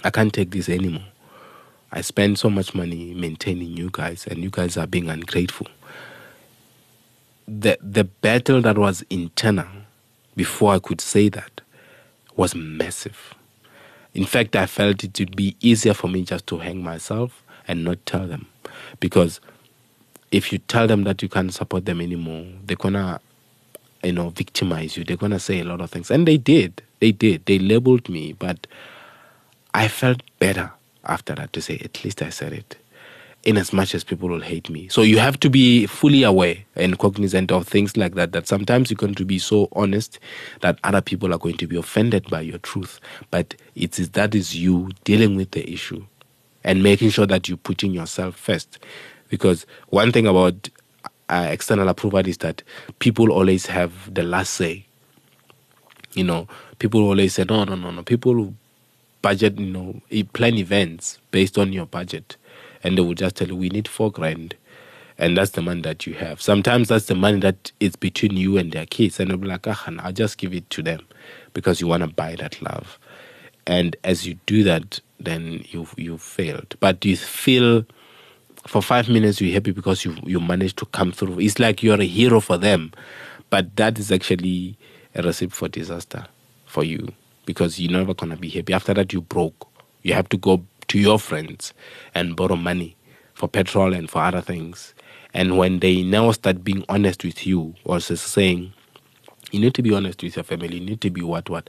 I 0.05 0.11
can't 0.11 0.33
take 0.33 0.51
this 0.51 0.69
anymore 0.69 1.05
I 1.97 2.03
spend 2.03 2.39
so 2.39 2.51
much 2.51 2.75
money 2.75 3.15
maintaining 3.15 3.75
you 3.75 3.89
guys, 3.91 4.27
and 4.27 4.43
you 4.43 4.51
guys 4.51 4.77
are 4.77 4.87
being 4.87 5.09
ungrateful. 5.09 5.67
The 7.49 7.79
the 7.81 8.05
battle 8.05 8.61
that 8.61 8.77
was 8.77 9.03
internal 9.09 9.69
before 10.37 10.75
I 10.75 10.79
could 10.79 11.01
say 11.01 11.31
that 11.31 11.63
was 12.37 12.55
massive. 12.55 13.33
In 14.13 14.27
fact, 14.27 14.55
I 14.57 14.67
felt 14.67 15.05
it 15.05 15.19
would 15.19 15.37
be 15.37 15.57
easier 15.63 15.95
for 15.95 16.09
me 16.09 16.23
just 16.23 16.47
to 16.49 16.59
hang 16.59 16.83
myself 16.83 17.43
and 17.67 17.83
not 17.83 18.05
tell 18.05 18.27
them, 18.27 18.45
because 19.01 19.41
if 20.31 20.53
you 20.53 20.59
tell 20.59 20.87
them 20.87 21.05
that 21.05 21.23
you 21.23 21.31
can't 21.31 21.55
support 21.55 21.87
them 21.87 22.03
anymore, 22.03 22.45
they're 22.67 22.77
gonna, 22.77 23.23
you 24.03 24.13
know, 24.13 24.29
victimize 24.29 24.99
you. 24.99 25.05
They're 25.05 25.17
gonna 25.17 25.41
say 25.41 25.61
a 25.61 25.65
lot 25.65 25.81
of 25.81 25.91
things, 25.91 26.11
and 26.11 26.29
they 26.29 26.37
did. 26.37 26.83
They 27.01 27.13
did. 27.13 27.47
They 27.47 27.59
labeled 27.59 28.11
me, 28.11 28.35
but 28.35 28.67
I 29.73 29.89
felt 29.89 30.21
better 30.39 30.73
after 31.07 31.35
that 31.35 31.53
to 31.53 31.61
say, 31.61 31.81
at 31.85 32.05
least 32.05 32.23
I 32.23 32.31
said 32.31 32.53
it, 32.53 32.77
in 33.45 33.57
as 33.57 33.73
much 33.73 33.95
as 33.95 34.03
people 34.03 34.29
will 34.29 34.41
hate 34.41 34.69
me. 34.69 34.89
So 34.89 35.03
you 35.03 35.19
have 35.19 35.39
to 35.41 35.51
be 35.51 35.87
fully 35.87 36.25
aware 36.25 36.57
and 36.75 36.99
cognizant 36.99 37.53
of 37.53 37.69
things 37.69 37.97
like 37.97 38.15
that, 38.15 38.33
that 38.33 38.49
sometimes 38.49 38.91
you're 38.91 38.97
going 38.97 39.15
to 39.15 39.25
be 39.25 39.39
so 39.39 39.69
honest 39.73 40.19
that 40.63 40.79
other 40.85 41.01
people 41.01 41.33
are 41.33 41.39
going 41.39 41.57
to 41.59 41.67
be 41.67 41.77
offended 41.77 42.29
by 42.29 42.41
your 42.41 42.59
truth. 42.59 43.01
But 43.31 43.55
it 43.75 43.99
is 43.99 44.11
that 44.11 44.35
is 44.35 44.57
you 44.57 44.91
dealing 45.05 45.37
with 45.37 45.53
the 45.53 45.71
issue 45.73 46.05
and 46.65 46.83
making 46.83 47.11
sure 47.11 47.27
that 47.27 47.49
you're 47.49 47.57
putting 47.59 47.93
yourself 47.93 48.35
first. 48.37 48.79
Because 49.29 49.67
one 49.91 50.11
thing 50.13 50.27
about 50.27 50.69
uh, 51.29 51.47
external 51.51 51.89
approval 51.89 52.27
is 52.27 52.39
that 52.39 52.63
people 52.99 53.31
always 53.31 53.67
have 53.67 54.13
the 54.13 54.23
last 54.23 54.55
say. 54.55 54.85
You 56.15 56.25
know, 56.25 56.49
people 56.79 57.03
always 57.03 57.35
say, 57.35 57.45
no, 57.49 57.65
no, 57.65 57.77
no, 57.77 57.91
no. 57.91 58.03
People 58.03 58.55
budget, 59.27 59.59
you 59.59 59.67
know, 59.67 60.01
plan 60.35 60.55
events 60.55 61.19
based 61.33 61.59
on 61.59 61.73
your 61.73 61.85
budget. 61.85 62.37
And 62.85 62.97
they 62.97 63.03
will 63.03 63.15
just 63.15 63.35
tell 63.35 63.49
you, 63.49 63.57
we 63.57 63.69
need 63.71 63.89
four 63.89 64.13
grand. 64.13 64.55
And 65.19 65.37
that's 65.37 65.51
the 65.51 65.63
money 65.63 65.81
that 65.81 66.07
you 66.07 66.15
have. 66.15 66.41
Sometimes 66.41 66.87
that's 66.91 67.07
the 67.07 67.17
money 67.17 67.41
that 67.41 67.73
is 67.81 67.97
between 67.97 68.37
you 68.37 68.57
and 68.57 68.71
their 68.71 68.87
kids. 68.87 69.19
And 69.19 69.29
they'll 69.29 69.37
be 69.37 69.49
like, 69.49 69.67
ah, 69.67 69.85
I'll 69.99 70.13
just 70.13 70.39
give 70.39 70.55
it 70.55 70.71
to 70.71 70.81
them 70.81 71.01
because 71.55 71.81
you 71.81 71.89
want 71.89 72.05
to 72.05 72.07
buy 72.07 72.37
that 72.37 72.63
love. 72.63 73.01
And 73.67 73.97
as 74.05 74.29
you 74.29 74.35
do 74.47 74.63
that, 74.63 75.01
then 75.19 75.65
you've, 75.71 75.93
you've 75.97 76.23
failed. 76.23 76.77
But 76.79 77.05
you 77.05 77.17
feel 77.17 77.85
for 78.69 78.81
five 78.81 79.09
minutes 79.09 79.41
you're 79.41 79.53
happy 79.55 79.73
because 79.73 80.05
you 80.05 80.17
you 80.25 80.39
managed 80.39 80.77
to 80.79 80.87
come 80.87 81.11
through. 81.11 81.41
It's 81.41 81.59
like 81.59 81.83
you're 81.83 82.01
a 82.01 82.05
hero 82.07 82.39
for 82.39 82.59
them, 82.59 82.93
but 83.51 83.75
that 83.75 83.99
is 83.99 84.13
actually 84.13 84.77
a 85.17 85.23
recipe 85.23 85.51
for 85.51 85.69
disaster 85.69 86.27
for 86.67 86.85
you 86.85 87.13
because 87.47 87.81
you're 87.81 87.93
never 87.93 88.13
gonna 88.15 88.37
be 88.37 88.51
happy. 88.51 88.75
After 88.75 88.93
that, 88.95 89.13
you 89.13 89.23
broke. 89.23 89.69
You 90.03 90.13
have 90.15 90.29
to 90.29 90.37
go 90.37 90.65
to 90.89 90.99
your 90.99 91.19
friends 91.19 91.73
and 92.15 92.37
borrow 92.37 92.57
money 92.57 92.97
for 93.35 93.49
petrol 93.49 93.95
and 93.95 94.11
for 94.11 94.21
other 94.21 94.41
things. 94.43 94.95
And 95.35 95.59
when 95.59 95.81
they 95.81 96.03
now 96.03 96.31
start 96.33 96.63
being 96.65 96.85
honest 96.89 97.25
with 97.25 97.47
you, 97.47 97.75
or 97.85 98.01
saying, 98.01 98.73
you 99.53 99.61
need 99.61 99.75
to 99.75 99.83
be 99.83 99.95
honest 99.95 100.23
with 100.23 100.37
your 100.37 100.45
family, 100.45 100.79
you 100.79 100.85
need 100.85 101.01
to 101.03 101.11
be 101.11 101.23
what, 101.23 101.51
what, 101.51 101.69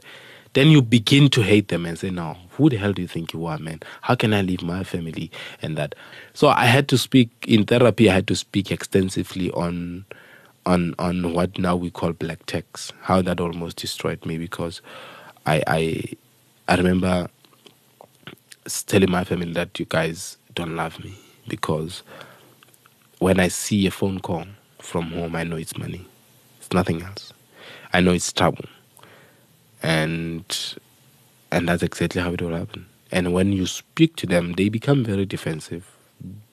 then 0.54 0.68
you 0.68 0.80
begin 0.80 1.28
to 1.30 1.42
hate 1.42 1.68
them 1.68 1.84
and 1.84 1.98
say, 1.98 2.10
no, 2.10 2.36
who 2.52 2.70
the 2.70 2.76
hell 2.76 2.92
do 2.92 3.02
you 3.02 3.08
think 3.08 3.32
you 3.32 3.46
are, 3.46 3.58
man? 3.58 3.80
How 4.00 4.14
can 4.14 4.32
I 4.32 4.42
leave 4.42 4.62
my 4.62 4.84
family 4.84 5.30
and 5.60 5.76
that? 5.76 5.94
So 6.32 6.48
I 6.48 6.64
had 6.64 6.88
to 6.88 6.98
speak 6.98 7.30
in 7.46 7.66
therapy, 7.66 8.08
I 8.10 8.14
had 8.14 8.26
to 8.28 8.36
speak 8.36 8.70
extensively 8.70 9.50
on 9.52 10.04
on 10.66 10.94
on 10.98 11.32
what 11.34 11.58
now 11.58 11.76
we 11.76 11.90
call 11.90 12.12
black 12.12 12.44
tax, 12.46 12.92
how 13.02 13.22
that 13.22 13.40
almost 13.40 13.76
destroyed 13.78 14.24
me 14.26 14.38
because 14.38 14.82
I 15.48 15.62
I 15.66 16.04
I 16.68 16.76
remember 16.76 17.28
telling 18.86 19.10
my 19.10 19.24
family 19.24 19.52
that 19.54 19.78
you 19.78 19.86
guys 19.86 20.36
don't 20.54 20.76
love 20.76 21.02
me 21.02 21.14
because 21.48 22.02
when 23.18 23.40
I 23.40 23.48
see 23.48 23.86
a 23.86 23.90
phone 23.90 24.20
call 24.20 24.44
from 24.78 25.10
home, 25.12 25.34
I 25.36 25.44
know 25.44 25.56
it's 25.56 25.76
money. 25.78 26.06
It's 26.58 26.72
nothing 26.72 27.02
else. 27.02 27.32
I 27.94 28.00
know 28.00 28.12
it's 28.12 28.30
trouble, 28.32 28.66
and 29.82 30.44
and 31.50 31.68
that's 31.68 31.82
exactly 31.82 32.20
how 32.20 32.32
it 32.32 32.42
will 32.42 32.54
happen. 32.54 32.86
And 33.10 33.32
when 33.32 33.52
you 33.52 33.66
speak 33.66 34.16
to 34.16 34.26
them, 34.26 34.52
they 34.52 34.68
become 34.68 35.02
very 35.04 35.24
defensive. 35.24 35.86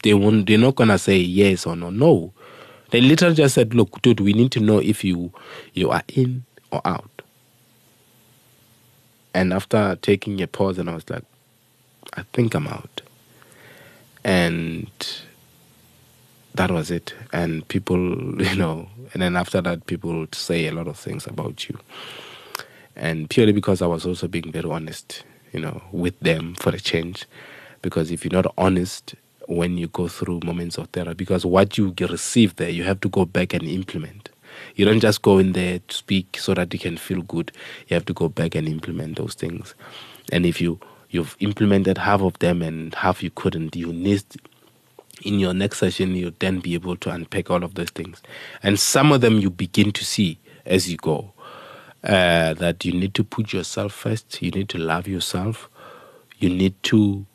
They 0.03 0.13
won't. 0.13 0.47
They're 0.47 0.57
not 0.57 0.75
gonna 0.75 0.97
say 0.97 1.17
yes 1.17 1.65
or 1.65 1.75
no. 1.75 1.89
No, 1.89 2.33
they 2.91 3.01
literally 3.01 3.35
just 3.35 3.55
said, 3.55 3.73
"Look, 3.75 4.01
dude, 4.01 4.21
we 4.21 4.33
need 4.33 4.51
to 4.53 4.61
know 4.61 4.79
if 4.79 5.03
you 5.03 5.33
you 5.73 5.91
are 5.91 6.03
in 6.07 6.45
or 6.71 6.81
out." 6.85 7.14
And 9.35 9.51
after 9.51 9.97
taking 10.01 10.41
a 10.41 10.47
pause, 10.47 10.79
and 10.79 10.89
I 10.89 10.95
was 10.95 11.09
like, 11.09 11.25
I 12.13 12.23
think 12.31 12.55
I'm 12.55 12.67
out. 12.67 13.01
And 14.23 14.89
that 16.53 16.71
was 16.71 16.89
it. 16.89 17.13
And 17.33 17.67
people, 17.67 17.99
you 18.41 18.55
know, 18.55 18.87
and 19.11 19.21
then 19.21 19.35
after 19.35 19.59
that, 19.59 19.87
people 19.87 20.25
say 20.31 20.67
a 20.67 20.71
lot 20.71 20.87
of 20.87 20.97
things 20.97 21.27
about 21.27 21.67
you. 21.67 21.77
And 22.95 23.29
purely 23.29 23.51
because 23.51 23.81
I 23.81 23.87
was 23.87 24.05
also 24.05 24.29
being 24.29 24.53
very 24.53 24.71
honest, 24.71 25.23
you 25.51 25.59
know, 25.59 25.81
with 25.91 26.17
them 26.21 26.55
for 26.55 26.69
a 26.69 26.79
change. 26.79 27.25
Because 27.81 28.11
if 28.11 28.23
you're 28.23 28.41
not 28.41 28.53
honest 28.57 29.15
when 29.49 29.77
you 29.77 29.87
go 29.87 30.07
through 30.07 30.39
moments 30.45 30.77
of 30.77 30.89
terror, 30.93 31.13
because 31.13 31.45
what 31.45 31.77
you 31.77 31.93
receive 31.99 32.55
there, 32.55 32.69
you 32.69 32.85
have 32.85 33.01
to 33.01 33.09
go 33.09 33.25
back 33.25 33.53
and 33.53 33.63
implement. 33.63 34.29
You 34.75 34.85
don't 34.85 34.99
just 34.99 35.21
go 35.21 35.37
in 35.39 35.53
there 35.53 35.79
to 35.79 35.95
speak 35.95 36.37
so 36.39 36.53
that 36.53 36.73
you 36.73 36.79
can 36.79 36.97
feel 36.97 37.21
good. 37.23 37.51
You 37.87 37.95
have 37.95 38.05
to 38.05 38.13
go 38.13 38.29
back 38.29 38.55
and 38.55 38.67
implement 38.67 39.17
those 39.17 39.33
things. 39.35 39.75
And 40.31 40.45
if 40.45 40.61
you 40.61 40.79
you've 41.09 41.37
implemented 41.39 41.97
half 41.99 42.21
of 42.21 42.37
them 42.39 42.61
and 42.61 42.93
half 42.95 43.23
you 43.23 43.31
couldn't, 43.31 43.75
you 43.75 43.93
need 43.93 44.23
in 45.23 45.39
your 45.39 45.53
next 45.53 45.79
session 45.79 46.15
you'll 46.15 46.33
then 46.39 46.59
be 46.59 46.73
able 46.73 46.97
to 46.97 47.09
unpack 47.11 47.49
all 47.51 47.63
of 47.63 47.75
those 47.75 47.89
things. 47.91 48.21
And 48.63 48.79
some 48.79 49.11
of 49.11 49.21
them 49.21 49.39
you 49.39 49.49
begin 49.49 49.91
to 49.93 50.05
see 50.05 50.39
as 50.65 50.91
you 50.91 50.97
go. 50.97 51.31
Uh, 52.03 52.53
that 52.53 52.85
you 52.85 52.93
need 52.93 53.15
to 53.15 53.23
put 53.23 53.51
yourself 53.53 53.91
first. 53.91 54.41
You 54.41 54.51
need 54.51 54.69
to 54.69 54.77
love 54.77 55.07
yourself. 55.07 55.69
You 56.37 56.49
need 56.49 56.75
to 56.83 57.25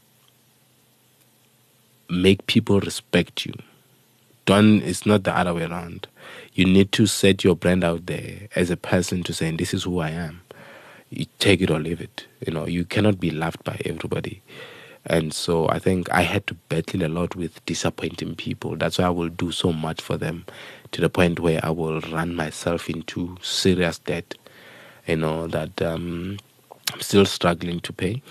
make 2.09 2.47
people 2.47 2.81
respect 2.81 3.47
you. 3.47 3.55
Don't. 4.51 4.83
It's 4.83 5.07
not 5.07 5.25
the 5.25 5.37
other 5.37 5.55
way 5.55 5.65
around 5.65 6.09
you 6.55 6.65
need 6.67 6.93
to 6.93 7.07
set 7.07 7.45
your 7.45 7.57
brand 7.57 7.85
out 7.85 8.07
there 8.07 8.49
as 8.57 8.71
a 8.71 8.77
person 8.77 9.23
to 9.25 9.33
say, 9.33 9.51
this 9.53 9.73
is 9.75 9.85
who 9.85 10.01
I 10.01 10.11
am. 10.11 10.43
You 11.11 11.27
take 11.39 11.61
it 11.61 11.71
or 11.71 11.79
leave 11.79 12.01
it. 12.01 12.27
You 12.47 12.53
know, 12.53 12.67
you 12.67 12.85
cannot 12.85 13.21
be 13.21 13.31
loved 13.31 13.65
by 13.65 13.81
everybody. 13.85 14.43
And 15.07 15.33
so 15.33 15.69
I 15.69 15.79
think 15.79 16.13
I 16.13 16.23
had 16.23 16.47
to 16.49 16.55
battle 16.55 17.05
a 17.05 17.09
lot 17.09 17.35
with 17.37 17.65
disappointing 17.67 18.37
people. 18.37 18.77
That's 18.77 18.99
why 18.99 19.07
I 19.07 19.11
will 19.11 19.31
do 19.31 19.53
so 19.53 19.73
much 19.73 20.01
for 20.03 20.17
them 20.19 20.45
to 20.93 21.01
the 21.01 21.09
point 21.09 21.41
where 21.41 21.61
I 21.65 21.71
will 21.71 22.01
run 22.03 22.35
myself 22.35 22.91
into 22.91 23.37
serious 23.43 23.99
debt, 23.99 24.35
you 25.07 25.17
know, 25.17 25.47
that 25.49 25.81
um, 25.83 26.39
I'm 26.93 27.01
still 27.01 27.27
struggling 27.27 27.81
to 27.81 27.93
pay. 27.93 28.23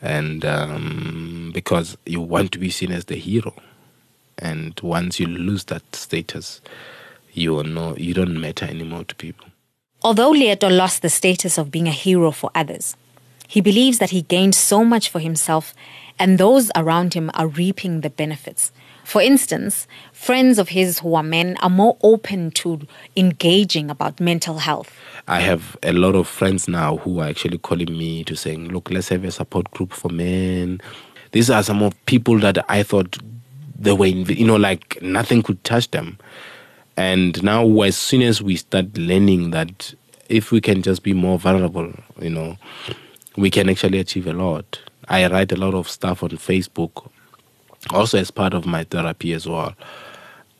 And 0.00 0.44
um, 0.44 1.50
because 1.54 1.98
you 2.06 2.20
want 2.20 2.52
to 2.52 2.58
be 2.58 2.70
seen 2.70 2.92
as 2.92 3.06
the 3.06 3.16
hero. 3.16 3.54
And 4.38 4.78
once 4.82 5.18
you 5.18 5.26
lose 5.26 5.64
that 5.64 5.94
status, 5.94 6.60
you 7.32 7.58
are 7.58 7.64
no, 7.64 7.96
you 7.96 8.14
don't 8.14 8.40
matter 8.40 8.66
anymore 8.66 9.04
to 9.04 9.14
people. 9.14 9.46
Although 10.02 10.30
Leeto 10.30 10.68
lost 10.68 11.02
the 11.02 11.08
status 11.08 11.58
of 11.58 11.70
being 11.70 11.88
a 11.88 11.92
hero 11.92 12.30
for 12.30 12.50
others, 12.54 12.96
he 13.48 13.60
believes 13.60 13.98
that 13.98 14.10
he 14.10 14.22
gained 14.22 14.54
so 14.54 14.84
much 14.84 15.08
for 15.08 15.20
himself 15.20 15.74
and 16.18 16.38
those 16.38 16.70
around 16.74 17.14
him 17.14 17.30
are 17.34 17.46
reaping 17.46 18.00
the 18.00 18.10
benefits. 18.10 18.72
For 19.04 19.22
instance, 19.22 19.86
friends 20.12 20.58
of 20.58 20.70
his 20.70 20.98
who 20.98 21.14
are 21.14 21.22
men 21.22 21.56
are 21.62 21.70
more 21.70 21.96
open 22.02 22.50
to 22.52 22.80
engaging 23.16 23.88
about 23.88 24.18
mental 24.18 24.58
health. 24.58 24.92
I 25.28 25.40
have 25.40 25.76
a 25.82 25.92
lot 25.92 26.16
of 26.16 26.26
friends 26.26 26.66
now 26.66 26.96
who 26.96 27.20
are 27.20 27.28
actually 27.28 27.58
calling 27.58 27.96
me 27.96 28.24
to 28.24 28.34
saying, 28.34 28.68
look, 28.68 28.90
let's 28.90 29.08
have 29.10 29.24
a 29.24 29.30
support 29.30 29.70
group 29.70 29.92
for 29.92 30.08
men. 30.08 30.80
These 31.30 31.50
are 31.50 31.62
some 31.62 31.82
of 31.82 31.94
people 32.06 32.38
that 32.40 32.64
I 32.68 32.82
thought 32.82 33.16
they 33.78 33.92
were, 33.92 34.06
you 34.06 34.46
know, 34.46 34.56
like 34.56 35.00
nothing 35.02 35.42
could 35.42 35.62
touch 35.64 35.90
them. 35.90 36.18
And 36.96 37.42
now, 37.42 37.82
as 37.82 37.96
soon 37.96 38.22
as 38.22 38.40
we 38.40 38.56
start 38.56 38.96
learning 38.96 39.50
that 39.50 39.94
if 40.28 40.50
we 40.50 40.60
can 40.60 40.82
just 40.82 41.02
be 41.02 41.12
more 41.12 41.38
vulnerable, 41.38 41.92
you 42.20 42.30
know, 42.30 42.56
we 43.36 43.50
can 43.50 43.68
actually 43.68 43.98
achieve 43.98 44.26
a 44.26 44.32
lot. 44.32 44.80
I 45.08 45.26
write 45.26 45.52
a 45.52 45.56
lot 45.56 45.74
of 45.74 45.88
stuff 45.88 46.22
on 46.22 46.30
Facebook, 46.30 47.08
also 47.90 48.18
as 48.18 48.30
part 48.30 48.54
of 48.54 48.66
my 48.66 48.84
therapy 48.84 49.32
as 49.34 49.46
well, 49.46 49.74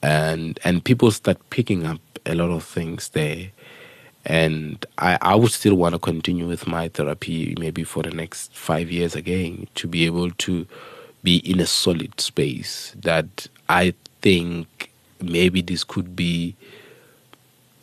and 0.03 0.59
and 0.63 0.85
people 0.85 1.11
start 1.11 1.39
picking 1.51 1.87
up 1.87 2.01
a 2.27 2.35
lot 2.35 2.51
of 2.51 2.63
things 2.65 3.09
there. 3.11 3.51
And 4.25 4.85
I, 4.99 5.19
I 5.21 5.35
would 5.37 5.53
still 5.53 5.77
want 5.77 5.95
to 5.95 6.01
continue 6.01 6.49
with 6.49 6.67
my 6.67 6.89
therapy 6.89 7.55
maybe 7.61 7.85
for 7.85 8.03
the 8.03 8.11
next 8.11 8.53
five 8.53 8.91
years 8.91 9.15
again 9.15 9.69
to 9.77 9.87
be 9.87 10.05
able 10.05 10.33
to 10.33 10.67
be 11.27 11.39
in 11.39 11.59
a 11.59 11.67
solid 11.67 12.21
space 12.21 12.95
that 13.03 13.49
I 13.69 13.95
think 14.23 14.93
maybe 15.21 15.61
this 15.61 15.83
could 15.83 16.15
be 16.15 16.55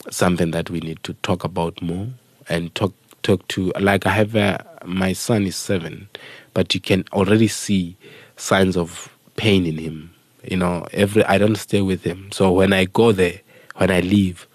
something 0.10 0.52
that 0.52 0.70
we 0.70 0.80
need 0.80 1.04
to 1.04 1.14
talk 1.16 1.44
about 1.44 1.82
more 1.82 2.08
and 2.48 2.74
talk 2.74 2.94
talk 3.22 3.46
to 3.50 3.74
like 3.82 4.06
I 4.06 4.12
have 4.12 4.36
a, 4.36 4.66
my 4.86 5.12
son 5.12 5.44
is 5.44 5.58
seven, 5.58 6.08
but 6.54 6.74
you 6.74 6.80
can 6.80 7.04
already 7.12 7.50
see 7.50 7.98
signs 8.38 8.78
of 8.78 9.14
pain 9.36 9.66
in 9.66 9.78
him. 9.78 10.14
You 10.50 10.56
know, 10.56 10.88
every 10.94 11.26
I 11.26 11.38
don't 11.38 11.58
stay 11.58 11.82
with 11.82 12.04
him, 12.06 12.32
so 12.32 12.50
when 12.50 12.72
I 12.72 12.86
go 12.86 13.12
there, 13.12 13.42
when 13.76 13.92
I 13.92 14.00
leave, 14.00 14.48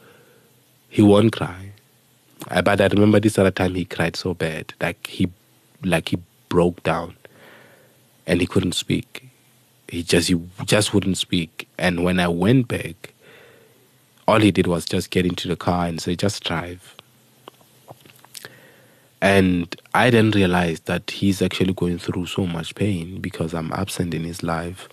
he 0.89 1.03
won't 1.03 1.33
cry. 1.33 1.73
Uh, 2.51 2.63
but 2.63 2.81
I 2.81 2.87
remember 2.87 3.21
this 3.21 3.39
other 3.39 3.51
time 3.51 3.75
he 3.75 3.85
cried 3.85 4.17
so 4.17 4.33
bad, 4.33 4.73
like 4.81 5.07
he, 5.07 5.29
like 5.85 6.09
he 6.09 6.19
broke 6.49 6.83
down, 6.85 7.17
and 8.29 8.41
he 8.41 8.47
couldn't 8.47 8.75
speak. 8.75 9.29
He 9.89 10.05
just 10.05 10.29
he 10.29 10.39
just 10.67 10.95
wouldn't 10.95 11.17
speak. 11.17 11.67
And 11.79 12.05
when 12.05 12.21
I 12.21 12.29
went 12.29 12.69
back, 12.69 13.15
all 14.29 14.39
he 14.39 14.53
did 14.53 14.67
was 14.69 14.85
just 14.85 15.11
get 15.11 15.27
into 15.27 15.49
the 15.49 15.57
car 15.57 15.87
and 15.87 16.01
say, 16.01 16.15
"Just 16.15 16.45
drive." 16.45 16.95
And 19.21 19.75
I 19.95 20.11
didn't 20.11 20.37
realize 20.37 20.81
that 20.81 21.11
he's 21.11 21.43
actually 21.43 21.73
going 21.73 21.99
through 21.99 22.27
so 22.27 22.47
much 22.47 22.75
pain 22.77 23.21
because 23.21 23.53
I'm 23.53 23.73
absent 23.73 24.15
in 24.15 24.23
his 24.23 24.45
life. 24.45 24.89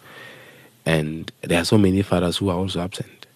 And 0.84 1.32
there 1.42 1.62
are 1.62 1.66
so 1.66 1.78
many 1.78 2.02
fathers 2.02 2.38
who 2.38 2.50
are 2.50 2.58
also 2.58 2.82
absent. 2.82 3.28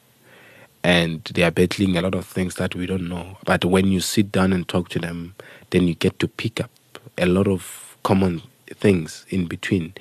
And 0.83 1.23
they 1.25 1.43
are 1.43 1.51
battling 1.51 1.95
a 1.97 2.01
lot 2.01 2.15
of 2.15 2.25
things 2.25 2.55
that 2.55 2.73
we 2.73 2.88
don't 2.88 3.07
know. 3.07 3.38
But 3.45 3.65
when 3.65 3.88
you 3.88 3.99
sit 3.99 4.31
down 4.31 4.51
and 4.51 4.67
talk 4.67 4.89
to 4.89 4.99
them, 4.99 5.35
then 5.69 5.88
you 5.88 5.93
get 5.93 6.17
to 6.19 6.27
pick 6.27 6.59
up 6.59 6.71
a 7.19 7.27
lot 7.27 7.47
of 7.47 7.97
common 8.01 8.41
things 8.75 9.25
in 9.29 9.45
between 9.45 9.93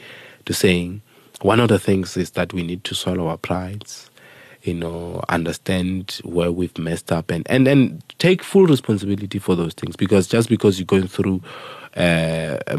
to 0.47 0.55
saying 0.55 1.03
one 1.43 1.61
of 1.61 1.69
the 1.69 1.79
things 1.79 2.17
is 2.17 2.33
that 2.33 2.53
we 2.53 2.63
need 2.63 2.85
to 2.85 2.95
swallow 2.95 3.29
our 3.29 3.37
prides 3.39 4.11
you 4.63 4.75
know, 4.75 5.23
understand 5.29 6.21
where 6.25 6.53
we've 6.53 6.77
messed 6.79 7.13
up 7.13 7.31
and, 7.31 7.47
and 7.51 7.67
then 7.67 8.03
take 8.19 8.43
full 8.43 8.67
responsibility 8.67 9.39
for 9.39 9.57
those 9.57 9.75
things. 9.75 9.97
Because 9.97 10.27
just 10.27 10.49
because 10.49 10.79
you're 10.79 10.87
going 10.87 11.09
through 11.09 11.43
uh, 11.97 12.59
a, 12.67 12.79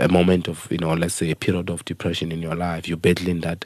a 0.00 0.08
moment 0.08 0.48
of, 0.48 0.66
you 0.70 0.78
know, 0.78 0.92
let's 0.94 1.14
say 1.14 1.30
a 1.30 1.36
period 1.36 1.70
of 1.70 1.84
depression 1.84 2.32
in 2.32 2.42
your 2.42 2.54
life, 2.54 2.88
you're 2.88 2.96
battling 2.96 3.40
that, 3.40 3.64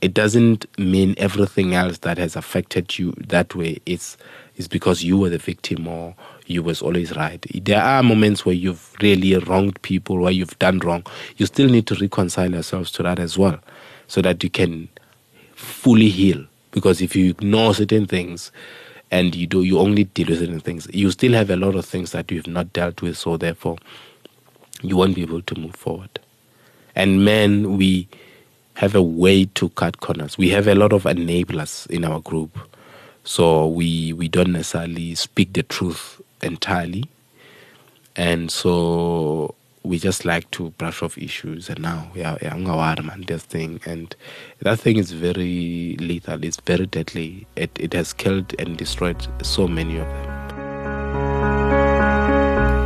it 0.00 0.14
doesn't 0.14 0.66
mean 0.78 1.14
everything 1.18 1.74
else 1.74 1.98
that 1.98 2.16
has 2.16 2.34
affected 2.34 2.98
you 2.98 3.12
that 3.18 3.54
way 3.54 3.78
it's 3.84 4.16
is 4.56 4.66
because 4.66 5.02
you 5.04 5.18
were 5.18 5.28
the 5.28 5.38
victim 5.38 5.86
or 5.86 6.14
you 6.50 6.62
was 6.62 6.82
always 6.82 7.16
right. 7.16 7.44
There 7.64 7.82
are 7.82 8.02
moments 8.02 8.46
where 8.46 8.54
you've 8.54 8.94
really 9.02 9.36
wronged 9.38 9.80
people, 9.82 10.18
where 10.18 10.32
you've 10.32 10.58
done 10.58 10.80
wrong. 10.80 11.04
You 11.36 11.46
still 11.46 11.68
need 11.68 11.86
to 11.88 11.96
reconcile 11.96 12.50
yourselves 12.52 12.90
to 12.92 13.04
that 13.04 13.18
as 13.20 13.38
well, 13.38 13.60
so 14.08 14.22
that 14.22 14.42
you 14.44 14.50
can 14.50 14.88
fully 15.56 16.08
heal 16.08 16.44
because 16.72 17.00
if 17.02 17.16
you 17.16 17.30
ignore 17.30 17.74
certain 17.74 18.06
things 18.06 18.52
and 19.10 19.34
you 19.34 19.46
do 19.46 19.62
you 19.62 19.78
only 19.78 20.04
deal 20.04 20.28
with 20.28 20.40
certain 20.40 20.60
things 20.60 20.88
you 20.92 21.10
still 21.10 21.32
have 21.32 21.50
a 21.50 21.56
lot 21.56 21.74
of 21.74 21.84
things 21.84 22.12
that 22.12 22.30
you've 22.30 22.46
not 22.46 22.72
dealt 22.72 23.02
with 23.02 23.16
so 23.18 23.36
therefore 23.36 23.76
you 24.82 24.96
won't 24.96 25.14
be 25.14 25.22
able 25.22 25.42
to 25.42 25.54
move 25.60 25.74
forward 25.76 26.20
and 26.96 27.24
men 27.24 27.76
we 27.76 28.08
have 28.74 28.94
a 28.94 29.02
way 29.02 29.44
to 29.46 29.68
cut 29.70 30.00
corners 30.00 30.38
we 30.38 30.50
have 30.50 30.68
a 30.68 30.74
lot 30.74 30.92
of 30.92 31.04
enablers 31.04 31.88
in 31.90 32.04
our 32.04 32.20
group 32.20 32.58
so 33.24 33.66
we 33.68 34.12
we 34.14 34.28
don't 34.28 34.52
necessarily 34.52 35.14
speak 35.14 35.52
the 35.52 35.62
truth 35.64 36.20
entirely. 36.42 37.04
And 38.16 38.50
so 38.50 39.54
we 39.82 39.98
just 39.98 40.24
like 40.24 40.50
to 40.50 40.70
brush 40.72 41.02
off 41.02 41.16
issues 41.16 41.70
and 41.70 41.80
now 41.80 42.10
yeah 42.14 42.36
yeah 42.42 42.54
man 42.54 43.24
this 43.26 43.42
thing. 43.44 43.80
And 43.86 44.14
that 44.60 44.78
thing 44.80 44.96
is 44.98 45.12
very 45.12 45.96
lethal. 46.00 46.44
It's 46.44 46.60
very 46.60 46.86
deadly. 46.86 47.46
It, 47.56 47.70
it 47.80 47.92
has 47.94 48.12
killed 48.12 48.54
and 48.58 48.76
destroyed 48.76 49.26
so 49.42 49.66
many 49.66 49.96
of 49.96 50.06
them. 50.06 50.40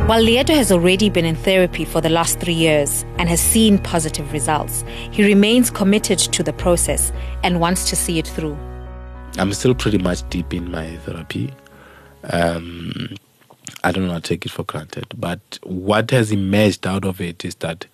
While 0.07 0.21
Leeto 0.21 0.53
has 0.53 0.71
already 0.71 1.09
been 1.09 1.25
in 1.25 1.35
therapy 1.35 1.83
for 1.83 1.99
the 1.99 2.09
last 2.09 2.39
three 2.39 2.53
years 2.53 3.03
and 3.17 3.27
has 3.27 3.41
seen 3.41 3.79
positive 3.79 4.31
results, 4.31 4.85
he 5.09 5.25
remains 5.25 5.71
committed 5.71 6.19
to 6.19 6.43
the 6.43 6.53
process 6.53 7.11
and 7.41 7.59
wants 7.59 7.89
to 7.89 7.95
see 7.95 8.19
it 8.19 8.27
through. 8.27 8.55
I'm 9.39 9.51
still 9.53 9.73
pretty 9.73 9.97
much 9.97 10.21
deep 10.29 10.53
in 10.53 10.69
my 10.69 10.95
therapy. 10.97 11.51
Um, 12.29 13.14
I 13.85 13.91
don't 13.91 14.07
want 14.07 14.23
to 14.23 14.27
take 14.27 14.47
it 14.47 14.51
for 14.51 14.63
granted. 14.63 15.05
But 15.15 15.59
what 15.61 16.09
has 16.09 16.31
emerged 16.31 16.87
out 16.87 17.05
of 17.05 17.21
it 17.21 17.45
is 17.45 17.53
that 17.55 17.85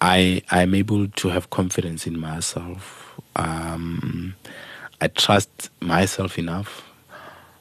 I 0.00 0.42
I'm 0.50 0.74
able 0.74 1.08
to 1.08 1.28
have 1.30 1.48
confidence 1.48 2.06
in 2.06 2.20
myself. 2.20 3.18
Um, 3.34 4.34
I 5.00 5.08
trust 5.08 5.70
myself 5.80 6.38
enough. 6.38 6.82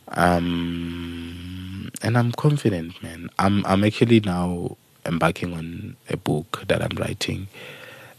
Um, 0.09 1.89
and 2.01 2.17
I'm 2.17 2.33
confident, 2.33 3.01
man. 3.01 3.29
I'm 3.39 3.65
I'm 3.65 3.85
actually 3.85 4.19
now 4.19 4.75
embarking 5.05 5.53
on 5.53 5.95
a 6.09 6.17
book 6.17 6.65
that 6.67 6.81
I'm 6.81 6.97
writing, 6.97 7.47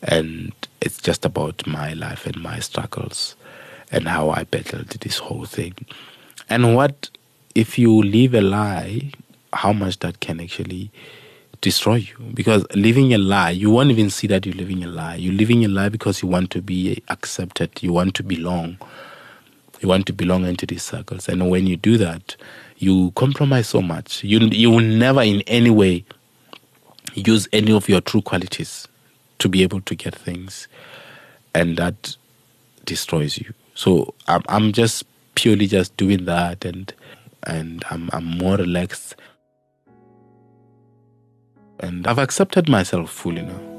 and 0.02 0.52
it's 0.80 0.98
just 0.98 1.26
about 1.26 1.66
my 1.66 1.92
life 1.92 2.24
and 2.26 2.36
my 2.42 2.58
struggles, 2.60 3.36
and 3.92 4.08
how 4.08 4.30
I 4.30 4.44
battled 4.44 4.88
this 4.88 5.18
whole 5.18 5.44
thing, 5.44 5.74
and 6.48 6.74
what 6.74 7.10
if 7.54 7.78
you 7.78 8.02
live 8.02 8.34
a 8.34 8.40
lie, 8.40 9.10
how 9.52 9.72
much 9.72 9.98
that 10.00 10.20
can 10.20 10.40
actually 10.40 10.90
destroy 11.60 11.96
you. 11.96 12.16
Because 12.34 12.64
living 12.74 13.12
a 13.12 13.18
lie, 13.18 13.50
you 13.50 13.70
won't 13.70 13.90
even 13.90 14.10
see 14.10 14.26
that 14.28 14.46
you're 14.46 14.54
living 14.54 14.84
a 14.84 14.88
lie. 14.88 15.16
You're 15.16 15.34
living 15.34 15.64
a 15.64 15.68
lie 15.68 15.88
because 15.88 16.22
you 16.22 16.28
want 16.28 16.50
to 16.52 16.62
be 16.62 17.02
accepted, 17.08 17.82
you 17.82 17.92
want 17.92 18.14
to 18.16 18.22
belong. 18.22 18.78
You 19.80 19.88
want 19.88 20.06
to 20.06 20.12
belong 20.12 20.44
into 20.44 20.66
these 20.66 20.82
circles. 20.82 21.28
And 21.28 21.48
when 21.48 21.66
you 21.66 21.76
do 21.76 21.96
that, 21.98 22.36
you 22.76 23.12
compromise 23.12 23.68
so 23.68 23.80
much. 23.80 24.22
You, 24.22 24.40
you 24.40 24.70
will 24.70 24.80
never 24.80 25.22
in 25.22 25.40
any 25.42 25.70
way 25.70 26.04
use 27.14 27.48
any 27.52 27.72
of 27.72 27.88
your 27.88 28.02
true 28.02 28.20
qualities 28.20 28.86
to 29.38 29.48
be 29.48 29.62
able 29.62 29.80
to 29.82 29.94
get 29.94 30.14
things. 30.14 30.68
And 31.54 31.78
that 31.78 32.16
destroys 32.84 33.38
you. 33.38 33.54
So 33.74 34.14
I'm, 34.28 34.42
I'm 34.48 34.72
just 34.72 35.04
purely 35.34 35.66
just 35.66 35.96
doing 35.96 36.26
that 36.26 36.64
and 36.66 36.92
and 37.44 37.84
I'm, 37.90 38.10
I'm 38.12 38.24
more 38.24 38.56
relaxed. 38.56 39.16
And 41.80 42.06
I've 42.06 42.18
accepted 42.18 42.68
myself 42.68 43.10
fully 43.10 43.42
now. 43.42 43.69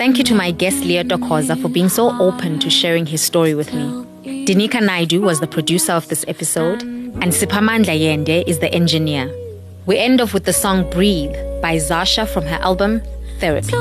Thank 0.00 0.16
you 0.16 0.24
to 0.24 0.34
my 0.34 0.50
guest 0.50 0.82
Leeto 0.82 1.18
Khoza 1.18 1.60
for 1.60 1.68
being 1.68 1.90
so 1.90 2.18
open 2.18 2.58
to 2.60 2.70
sharing 2.70 3.04
his 3.04 3.20
story 3.20 3.54
with 3.54 3.74
me. 3.74 3.84
Dinika 4.46 4.80
Naidu 4.80 5.20
was 5.20 5.40
the 5.40 5.46
producer 5.46 5.92
of 5.92 6.08
this 6.08 6.24
episode, 6.26 6.80
and 6.80 7.24
Sipamandla 7.24 8.00
Yende 8.00 8.42
is 8.46 8.60
the 8.60 8.72
engineer. 8.72 9.30
We 9.84 9.98
end 9.98 10.22
off 10.22 10.32
with 10.32 10.46
the 10.46 10.54
song 10.54 10.88
Breathe 10.88 11.34
by 11.60 11.76
Zasha 11.76 12.26
from 12.26 12.44
her 12.44 12.58
album 12.62 13.02
Therapy. 13.40 13.74